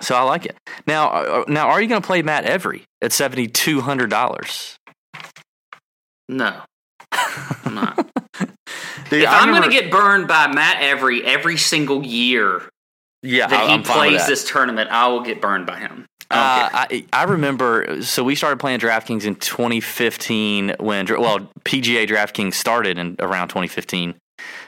[0.00, 0.56] So I like it.
[0.86, 4.76] Now, uh, now, are you going to play Matt Every at seventy two hundred dollars?
[6.28, 6.60] No,
[7.64, 7.96] I'm not.
[9.10, 12.68] Dude, if I'm gonna get burned by Matt Every every single year
[13.22, 14.28] yeah, that I- he I'm plays that.
[14.28, 16.06] this tournament, I will get burned by him.
[16.30, 16.86] I Uh.
[16.90, 18.02] I, I remember.
[18.02, 24.14] So we started playing DraftKings in 2015 when well PGA DraftKings started in around 2015.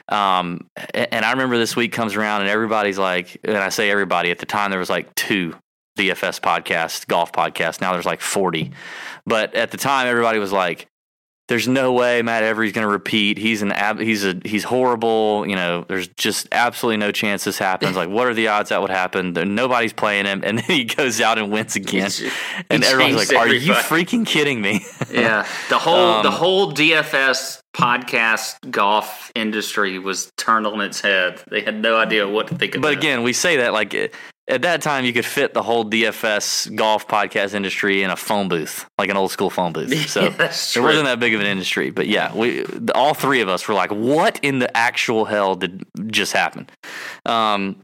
[0.09, 4.29] Um, and I remember this week comes around and everybody's like, and I say everybody
[4.29, 5.55] at the time there was like two
[5.97, 7.79] DFS podcasts, golf podcasts.
[7.81, 8.71] Now there's like 40,
[9.25, 10.87] but at the time everybody was like,
[11.49, 13.37] there's no way Matt Every's going to repeat.
[13.37, 15.45] He's an ab- he's a he's horrible.
[15.47, 17.95] You know, there's just absolutely no chance this happens.
[17.97, 19.33] Like, what are the odds that would happen?
[19.33, 22.09] Nobody's playing him, and then he goes out and wins again.
[22.09, 22.29] He
[22.69, 27.59] and everyone's like, "Are you freaking kidding me?" yeah, the whole the Um, whole DFS
[27.75, 31.41] podcast golf industry was turned on its head.
[31.49, 32.99] They had no idea what to think of but it.
[32.99, 33.93] again, we say that like
[34.47, 38.49] at that time you could fit the whole DFS golf podcast industry in a phone
[38.49, 39.93] booth, like an old school phone booth.
[40.09, 41.91] So Yeah, it wasn't that big of an industry.
[41.91, 45.83] But yeah, we all three of us were like, "What in the actual hell did
[46.07, 46.67] just happen?"
[47.25, 47.77] Um,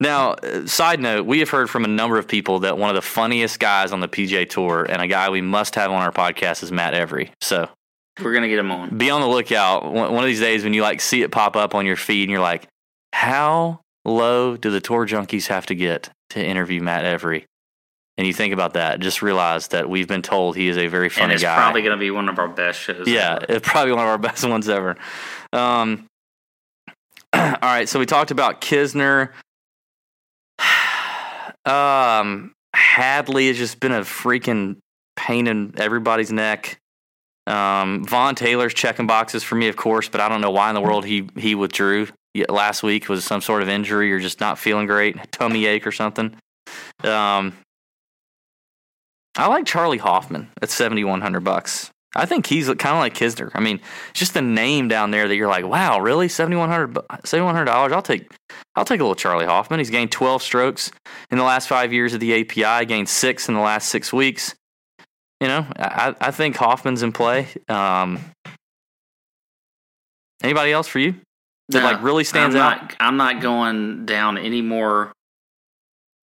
[0.00, 2.96] now, uh, side note, we have heard from a number of people that one of
[2.96, 6.12] the funniest guys on the PGA Tour and a guy we must have on our
[6.12, 7.30] podcast is Matt Every.
[7.40, 7.68] So
[8.22, 8.96] we're gonna get him on.
[8.96, 9.84] be on the lookout.
[9.84, 12.24] One one of these days when you like see it pop up on your feed
[12.24, 12.66] and you're like,
[13.12, 17.46] how low do the tour junkies have to get to interview Matt Every?
[18.16, 21.08] And you think about that, just realize that we've been told he is a very
[21.08, 21.56] funny And it's guy.
[21.56, 23.08] probably gonna be one of our best shows.
[23.08, 23.46] yeah, ever.
[23.48, 24.96] it's probably one of our best ones ever.
[25.52, 26.06] Um,
[27.32, 29.30] all right, so we talked about Kisner.
[31.66, 34.76] Um, Hadley has just been a freaking
[35.16, 36.78] pain in everybody's neck.
[37.46, 40.74] Um, Vaughn Taylor's checking boxes for me, of course, but I don't know why in
[40.74, 42.08] the world he he withdrew
[42.48, 43.08] last week.
[43.08, 46.34] Was some sort of injury or just not feeling great, tummy ache or something?
[47.02, 47.52] Um,
[49.36, 51.90] I like Charley Hoffman at seventy one hundred bucks.
[52.16, 53.50] I think he's kind of like Kisner.
[53.54, 53.80] I mean,
[54.10, 57.44] it's just the name down there that you're like, wow, really seventy one hundred seventy
[57.44, 57.92] one hundred dollars.
[57.92, 58.32] I'll take
[58.76, 59.80] I'll take a little Charley Hoffman.
[59.80, 60.90] He's gained twelve strokes
[61.30, 62.86] in the last five years of the API.
[62.86, 64.54] Gained six in the last six weeks.
[65.40, 67.48] You know, I, I think Hoffman's in play.
[67.68, 68.20] Um,
[70.42, 71.14] anybody else for you
[71.70, 72.94] that No, like really stands I'm out?
[73.00, 75.12] I'm not going down any more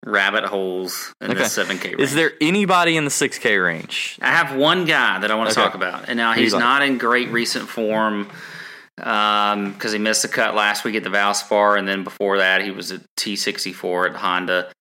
[0.06, 1.40] rabbit holes in Okay.
[1.40, 1.96] the seven K.
[1.98, 4.18] Is there anybody in the six K range?
[4.22, 5.66] I have one guy that I want to Okay.
[5.66, 6.60] talk about, and now he's like?
[6.60, 8.30] not in great recent form
[8.96, 12.72] because he missed the cut last week at the Valspar, and then before that he
[12.72, 14.72] was at T64 at Honda.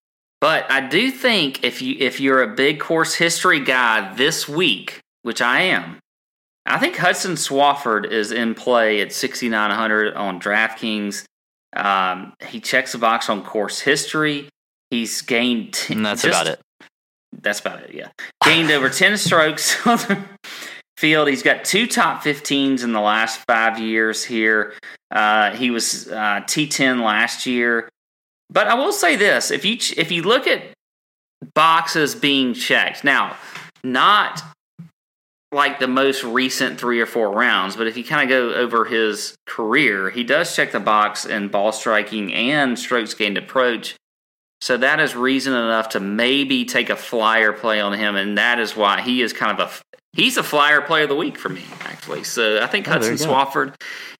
[0.43, 4.99] But I do think if you if you're a big course history guy this week,
[5.21, 5.99] which I am,
[6.65, 11.23] I think Hudson Swafford is in play at 6,900 on DraftKings.
[11.73, 14.49] Um, he checks the box on course history.
[14.89, 15.79] He's gained.
[15.89, 16.59] And that's just- about it.
[17.41, 17.93] that's about it.
[17.93, 18.09] Yeah,
[18.43, 20.25] gained over ten strokes on the
[20.97, 21.29] field.
[21.29, 24.73] He's got two top 15s in the last five years here.
[25.09, 27.87] Uh, he was uh, T10 last year.
[28.49, 30.63] But I will say this: if you if you look at
[31.55, 33.35] boxes being checked now,
[33.83, 34.41] not
[35.51, 38.85] like the most recent three or four rounds, but if you kind of go over
[38.85, 43.95] his career, he does check the box in ball striking and strokes gained approach.
[44.61, 48.59] So that is reason enough to maybe take a flyer play on him, and that
[48.59, 51.49] is why he is kind of a he's a flyer play of the week for
[51.49, 52.23] me actually.
[52.23, 53.15] So I think Oh, Hudson.
[53.17, 53.75] Swafford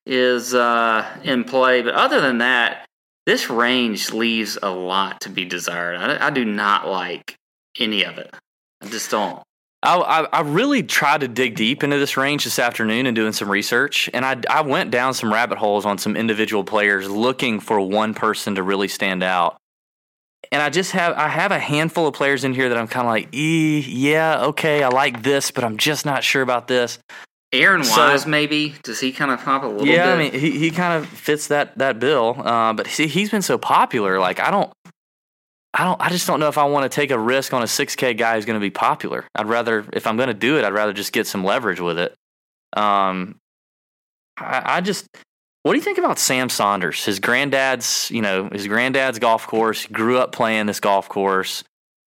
[0.05, 2.85] is uh, in play, but other than that,
[3.25, 5.95] this range leaves a lot to be desired.
[5.95, 7.35] I, I do not like
[7.79, 8.33] any of it.
[8.81, 9.41] I just don't.
[9.81, 13.33] I, I, I really tried to dig deep into this range this afternoon and doing
[13.33, 17.59] some research, and I, I went down some rabbit holes on some individual players looking
[17.59, 19.57] for one person to really stand out.
[20.51, 23.07] And I just have I have a handful of players in here that I'm kind
[23.07, 26.99] of like, e, yeah, okay, I like this, but I'm just not sure about this.
[27.53, 29.95] Aaron So- Wise, maybe does he kind of pop a little bit?
[29.95, 30.27] yeah, bit?
[30.27, 33.41] I mean, he, he kind of fits that that bill, uh, but see, he's been
[33.43, 34.19] so popular.
[34.19, 34.71] Like, I don't,
[35.73, 37.65] I don't, I just don't know if I want to take a risk on a
[37.65, 39.25] 6K guy who's going to be popular.
[39.35, 41.97] I'd rather, if I'm going to do it, I'd rather just get some leverage with
[41.97, 42.13] it.
[42.75, 43.37] Um,
[44.37, 45.07] I, I just,
[45.63, 47.05] what do you think about Sam Saunders?
[47.05, 49.81] His granddad's, you know, his granddad's golf course.
[49.83, 51.63] He grew up playing this golf course.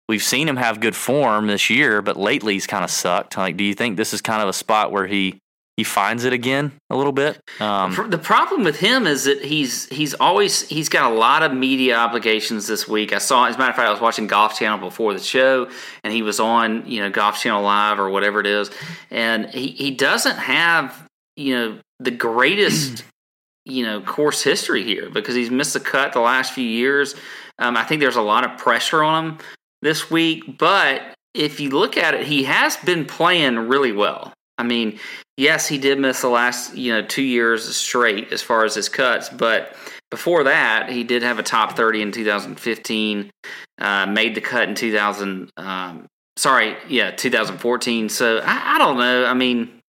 [0.09, 3.37] We've seen him have good form this year, but lately he's kind of sucked.
[3.37, 5.41] Like, do you think this is kind of a spot where he
[5.77, 7.41] he finds it again a little bit?
[7.61, 11.53] Um, the problem with him is that he's he's always he's got a lot of
[11.53, 13.13] media obligations this week.
[13.13, 15.69] I saw, as a matter of fact, I was watching Golf Channel before the show,
[16.05, 18.71] and he was on you know Golf Channel Live or whatever it is,
[19.11, 23.05] and he he doesn't have you know the greatest
[23.65, 27.17] you know course history here because he's missed the cut the last few years.
[27.59, 29.39] Um, I think there's a lot of pressure on him
[29.87, 34.33] this week, but if you look at it, he has been playing really well.
[34.59, 34.99] I mean,
[35.37, 38.89] yes, he did miss the last you know two years straight as far as his
[38.89, 39.77] cuts, but
[40.11, 43.31] before that, he did have a top thirty in 2015.
[43.79, 45.51] Uh, made the cut in 2000.
[45.57, 46.07] Um,
[46.37, 48.09] sorry, yeah, 2014.
[48.09, 49.27] So I, I don't know.
[49.27, 49.81] I mean,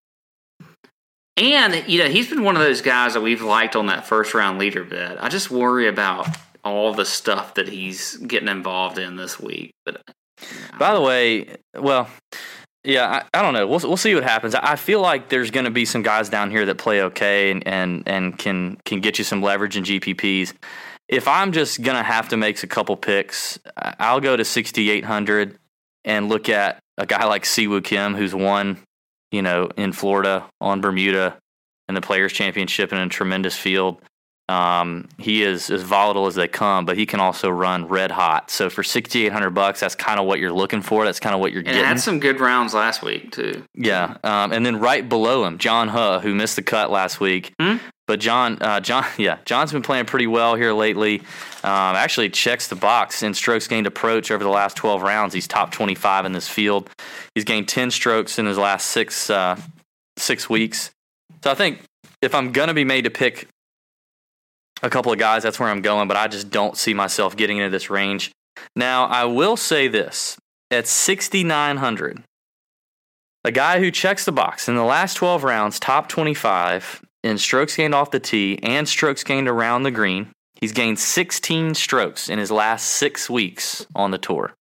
[1.38, 4.36] and you know, he's been one of those guys that we've liked on that first
[4.36, 5.18] round leader bid.
[5.18, 6.28] I just worry about
[6.68, 9.72] all the stuff that he's getting involved in this week.
[9.86, 10.02] But
[10.78, 12.10] By the way, well,
[12.84, 13.68] yeah, I, I don't know.
[13.68, 14.56] We'll we'll see what happens.
[14.56, 17.68] I feel like there's going to be some guys down here that play okay and,
[17.68, 20.54] and and can can get you some leverage in GPPs.
[21.10, 25.58] If I'm just gonna have to make a couple picks, I'll go to 6,800
[26.06, 28.78] and look at a guy like Siwoo Kim, who's won,
[29.32, 31.38] you know, in Florida on Bermuda
[31.90, 34.02] in the Players Championship in a tremendous field.
[34.50, 38.50] Um, he is as volatile as they come, but he can also run red hot.
[38.50, 41.04] So for 6,800 bucks, that's kind of what you're looking for.
[41.04, 41.84] That's kind of what you're and getting.
[41.84, 43.64] had some good rounds last week too.
[43.76, 47.54] Yeah, um, and then right below him, John Huh, who missed the cut last week.
[47.60, 47.78] Hmm?
[48.08, 51.20] But John, uh, John, yeah, John's been playing pretty well here lately.
[51.64, 55.34] Um, actually, checks the box in strokes gained approach over the last 12 rounds.
[55.34, 56.90] He's top 25 in this field.
[57.36, 59.60] He's gained 10 strokes in his last six uh,
[60.16, 60.92] six weeks.
[61.44, 61.82] So I think
[62.22, 63.50] if I'm gonna be made to pick
[64.82, 66.08] a couple of guys, that's where I'm going.
[66.08, 68.32] But I just don't see myself getting into this range.
[68.76, 70.38] Now, I will say this:
[70.72, 72.24] at 6,900,
[73.44, 77.76] a guy who checks the box in the last 12 rounds, top 25 in strokes
[77.76, 80.32] gained off the tee and strokes gained around the green.
[80.60, 84.54] He's gained 16 strokes in his last six weeks on the tour.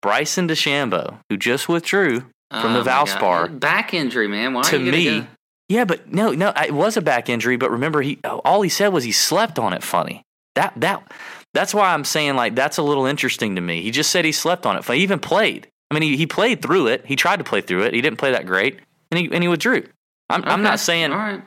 [0.00, 2.20] Bryson DeChambeau, who just withdrew
[2.50, 4.54] from Oh the Valspar, back injury, man.
[4.54, 5.26] Why to are you gonna me, go-
[5.68, 7.56] yeah, but no, no, it was a back injury.
[7.56, 9.82] But remember, he all he said was he slept on it.
[9.82, 10.24] Funny
[10.58, 11.12] that that
[11.54, 13.82] that's why I'm saying like that's a little interesting to me.
[13.82, 14.84] He just said he slept on it.
[14.84, 15.68] He even played.
[15.90, 17.06] I mean, he, he played through it.
[17.06, 17.94] He tried to play through it.
[17.94, 19.84] He didn't play that great, and he and he withdrew.
[20.28, 21.42] I'm I'm not saying All right.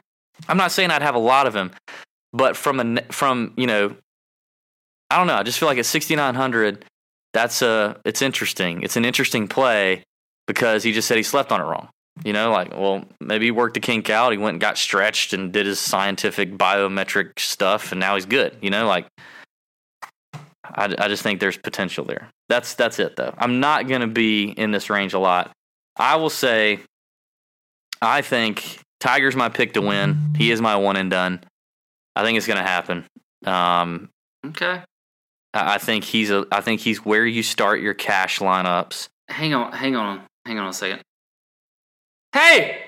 [0.47, 1.71] I'm not saying I'd have a lot of him,
[2.33, 3.95] but from a from you know,
[5.09, 5.35] I don't know.
[5.35, 6.85] I just feel like at 6900,
[7.33, 8.81] that's a it's interesting.
[8.81, 10.03] It's an interesting play
[10.47, 11.89] because he just said he slept on it wrong.
[12.23, 14.31] You know, like well, maybe he worked the kink out.
[14.31, 18.55] He went and got stretched and did his scientific biometric stuff, and now he's good.
[18.61, 19.07] You know, like
[20.65, 22.29] I, I just think there's potential there.
[22.49, 23.33] That's that's it though.
[23.37, 25.51] I'm not going to be in this range a lot.
[25.95, 26.79] I will say,
[28.01, 30.33] I think Tiger's my pick to win.
[30.37, 31.43] He is my one and done.
[32.15, 33.05] I think it's going to happen.
[33.45, 34.09] Um,
[34.45, 34.81] Okay.
[35.53, 36.45] I I think he's a.
[36.51, 39.07] I think he's where you start your cash lineups.
[39.27, 39.71] Hang on.
[39.71, 40.21] Hang on.
[40.45, 41.01] Hang on a second.
[42.33, 42.83] Hey!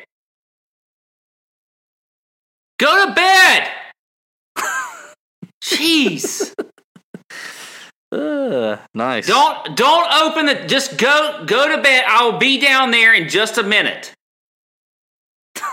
[2.80, 3.70] Go to bed!
[5.64, 6.54] Jeez.
[8.12, 9.26] Uh, nice.
[9.26, 12.04] Don't don't open the just go go to bed.
[12.08, 14.14] I will be down there in just a minute.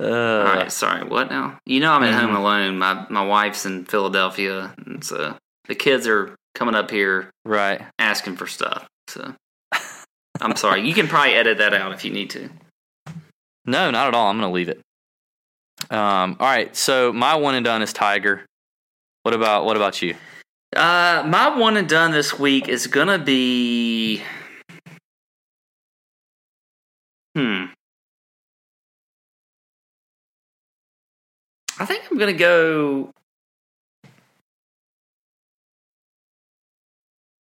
[0.00, 1.02] Uh, All right, sorry.
[1.08, 1.58] What now?
[1.66, 2.36] You know I'm at home Mhm.
[2.36, 2.78] alone.
[2.78, 5.36] My my wife's in Philadelphia, and so
[5.66, 7.84] the kids are coming up here right.
[7.98, 8.86] asking for stuff.
[9.08, 9.34] So
[10.40, 10.86] I'm sorry.
[10.86, 12.48] You can probably edit that out if you need to.
[13.66, 14.28] No, not at all.
[14.28, 14.80] I'm going to leave it.
[15.90, 16.36] Um.
[16.40, 16.74] All right.
[16.74, 18.44] So my one and done is Tiger.
[19.22, 20.14] What about what about you?
[20.74, 24.22] Uh, my one and done this week is gonna be.
[27.34, 27.66] Hmm.
[31.78, 33.10] I think I'm gonna go.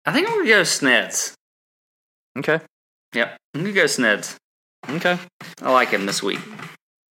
[0.05, 1.33] I think I'm gonna go Sneds.
[2.37, 2.59] Okay.
[3.15, 4.35] Yep, I'm gonna go Sneds.
[4.89, 5.17] Okay.
[5.61, 6.39] I like him this week.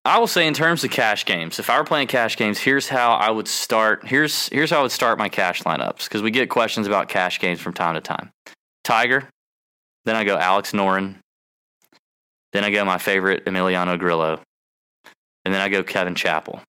[0.04, 2.88] I will say in terms of cash games, if I were playing cash games, here's
[2.88, 4.04] how I would start.
[4.06, 7.38] Here's here's how I would start my cash lineups because we get questions about cash
[7.38, 8.30] games from time to time.
[8.84, 9.28] Tiger,
[10.04, 11.16] then I go Alex Noren,
[12.52, 14.40] then I go my favorite Emiliano Grillo,
[15.44, 16.60] and then I go Kevin Chappell.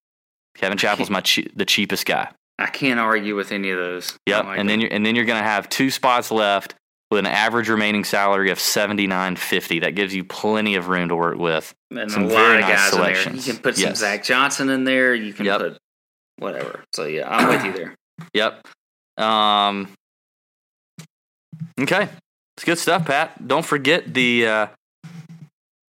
[0.55, 2.29] Kevin Chappell's my che- the cheapest guy.
[2.59, 4.15] I can't argue with any of those.
[4.27, 4.84] Yep, like and then it.
[4.84, 6.75] you're and then you're gonna have two spots left
[7.14, 9.80] with an average remaining salary of seventy nine fifty.
[9.80, 11.74] That gives you plenty of room to work with.
[11.91, 13.16] and some a very lot of nice guys in there.
[13.16, 13.47] selections.
[13.47, 15.14] You can put some Zach Johnson in there.
[15.16, 15.59] You can Yep.
[15.61, 15.78] put
[16.38, 16.84] whatever.
[16.93, 17.95] So yeah, I'm with you there.
[18.34, 18.68] Yep.
[19.18, 19.89] Um.
[21.80, 22.07] Okay,
[22.57, 23.47] it's good stuff, Pat.
[23.47, 24.68] Don't forget the uh,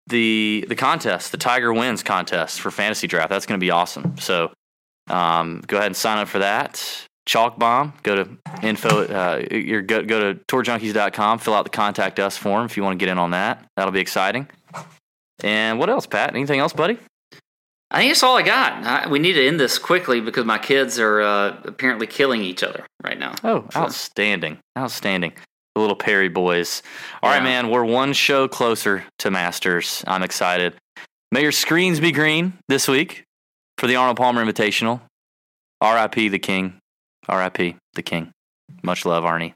[0.07, 3.31] the the contest, the Tiger Wins contest for fantasy draft.
[3.31, 4.17] That's going to be awesome.
[4.19, 4.53] So,
[5.09, 7.07] um, go ahead and sign up for that.
[7.27, 7.95] Chalk bomb.
[8.03, 8.29] Go to
[8.62, 9.05] info.
[9.07, 11.39] Uh, your go go to tourjunkies.com.
[11.39, 13.64] Fill out the contact us form if you want to get in on that.
[13.77, 14.49] That'll be exciting.
[15.43, 16.35] And what else, Pat?
[16.35, 16.99] Anything else, buddy?
[17.91, 18.85] I think that's all I got.
[18.85, 22.62] I, we need to end this quickly because my kids are uh, apparently killing each
[22.62, 23.35] other right now.
[23.45, 25.33] Oh, outstanding, outstanding.
[25.75, 26.83] the little Perry boys.
[27.22, 27.45] All right, Yeah.
[27.45, 30.03] man, we're one show closer to Masters.
[30.07, 30.75] I'm excited.
[31.31, 33.25] May your screens be green this week
[33.79, 35.01] for the Arnold Palmer Invitational.
[35.81, 36.29] R.I.P.
[36.29, 36.79] the King.
[37.29, 37.77] R.I.P.
[37.95, 38.33] the King.
[38.83, 39.55] Much love, Arnie.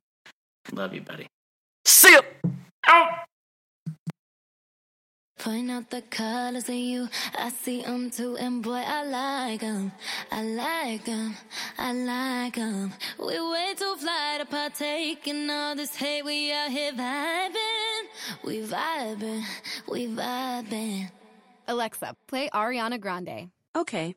[0.73, 1.27] Love you, buddy.
[1.85, 2.21] See ya.
[5.39, 7.09] Point out the colors of you.
[7.39, 9.93] I see them too, and boy, I like them.
[10.33, 11.37] I like them.
[11.79, 12.93] I like them.
[13.19, 16.25] We way too fly to partake in all this hate.
[16.25, 18.03] We out here vibing.
[18.45, 19.45] We vibing.
[19.89, 21.11] We vibing.
[21.69, 23.51] Alexa, play Ariana Grande.
[23.77, 24.17] Okay.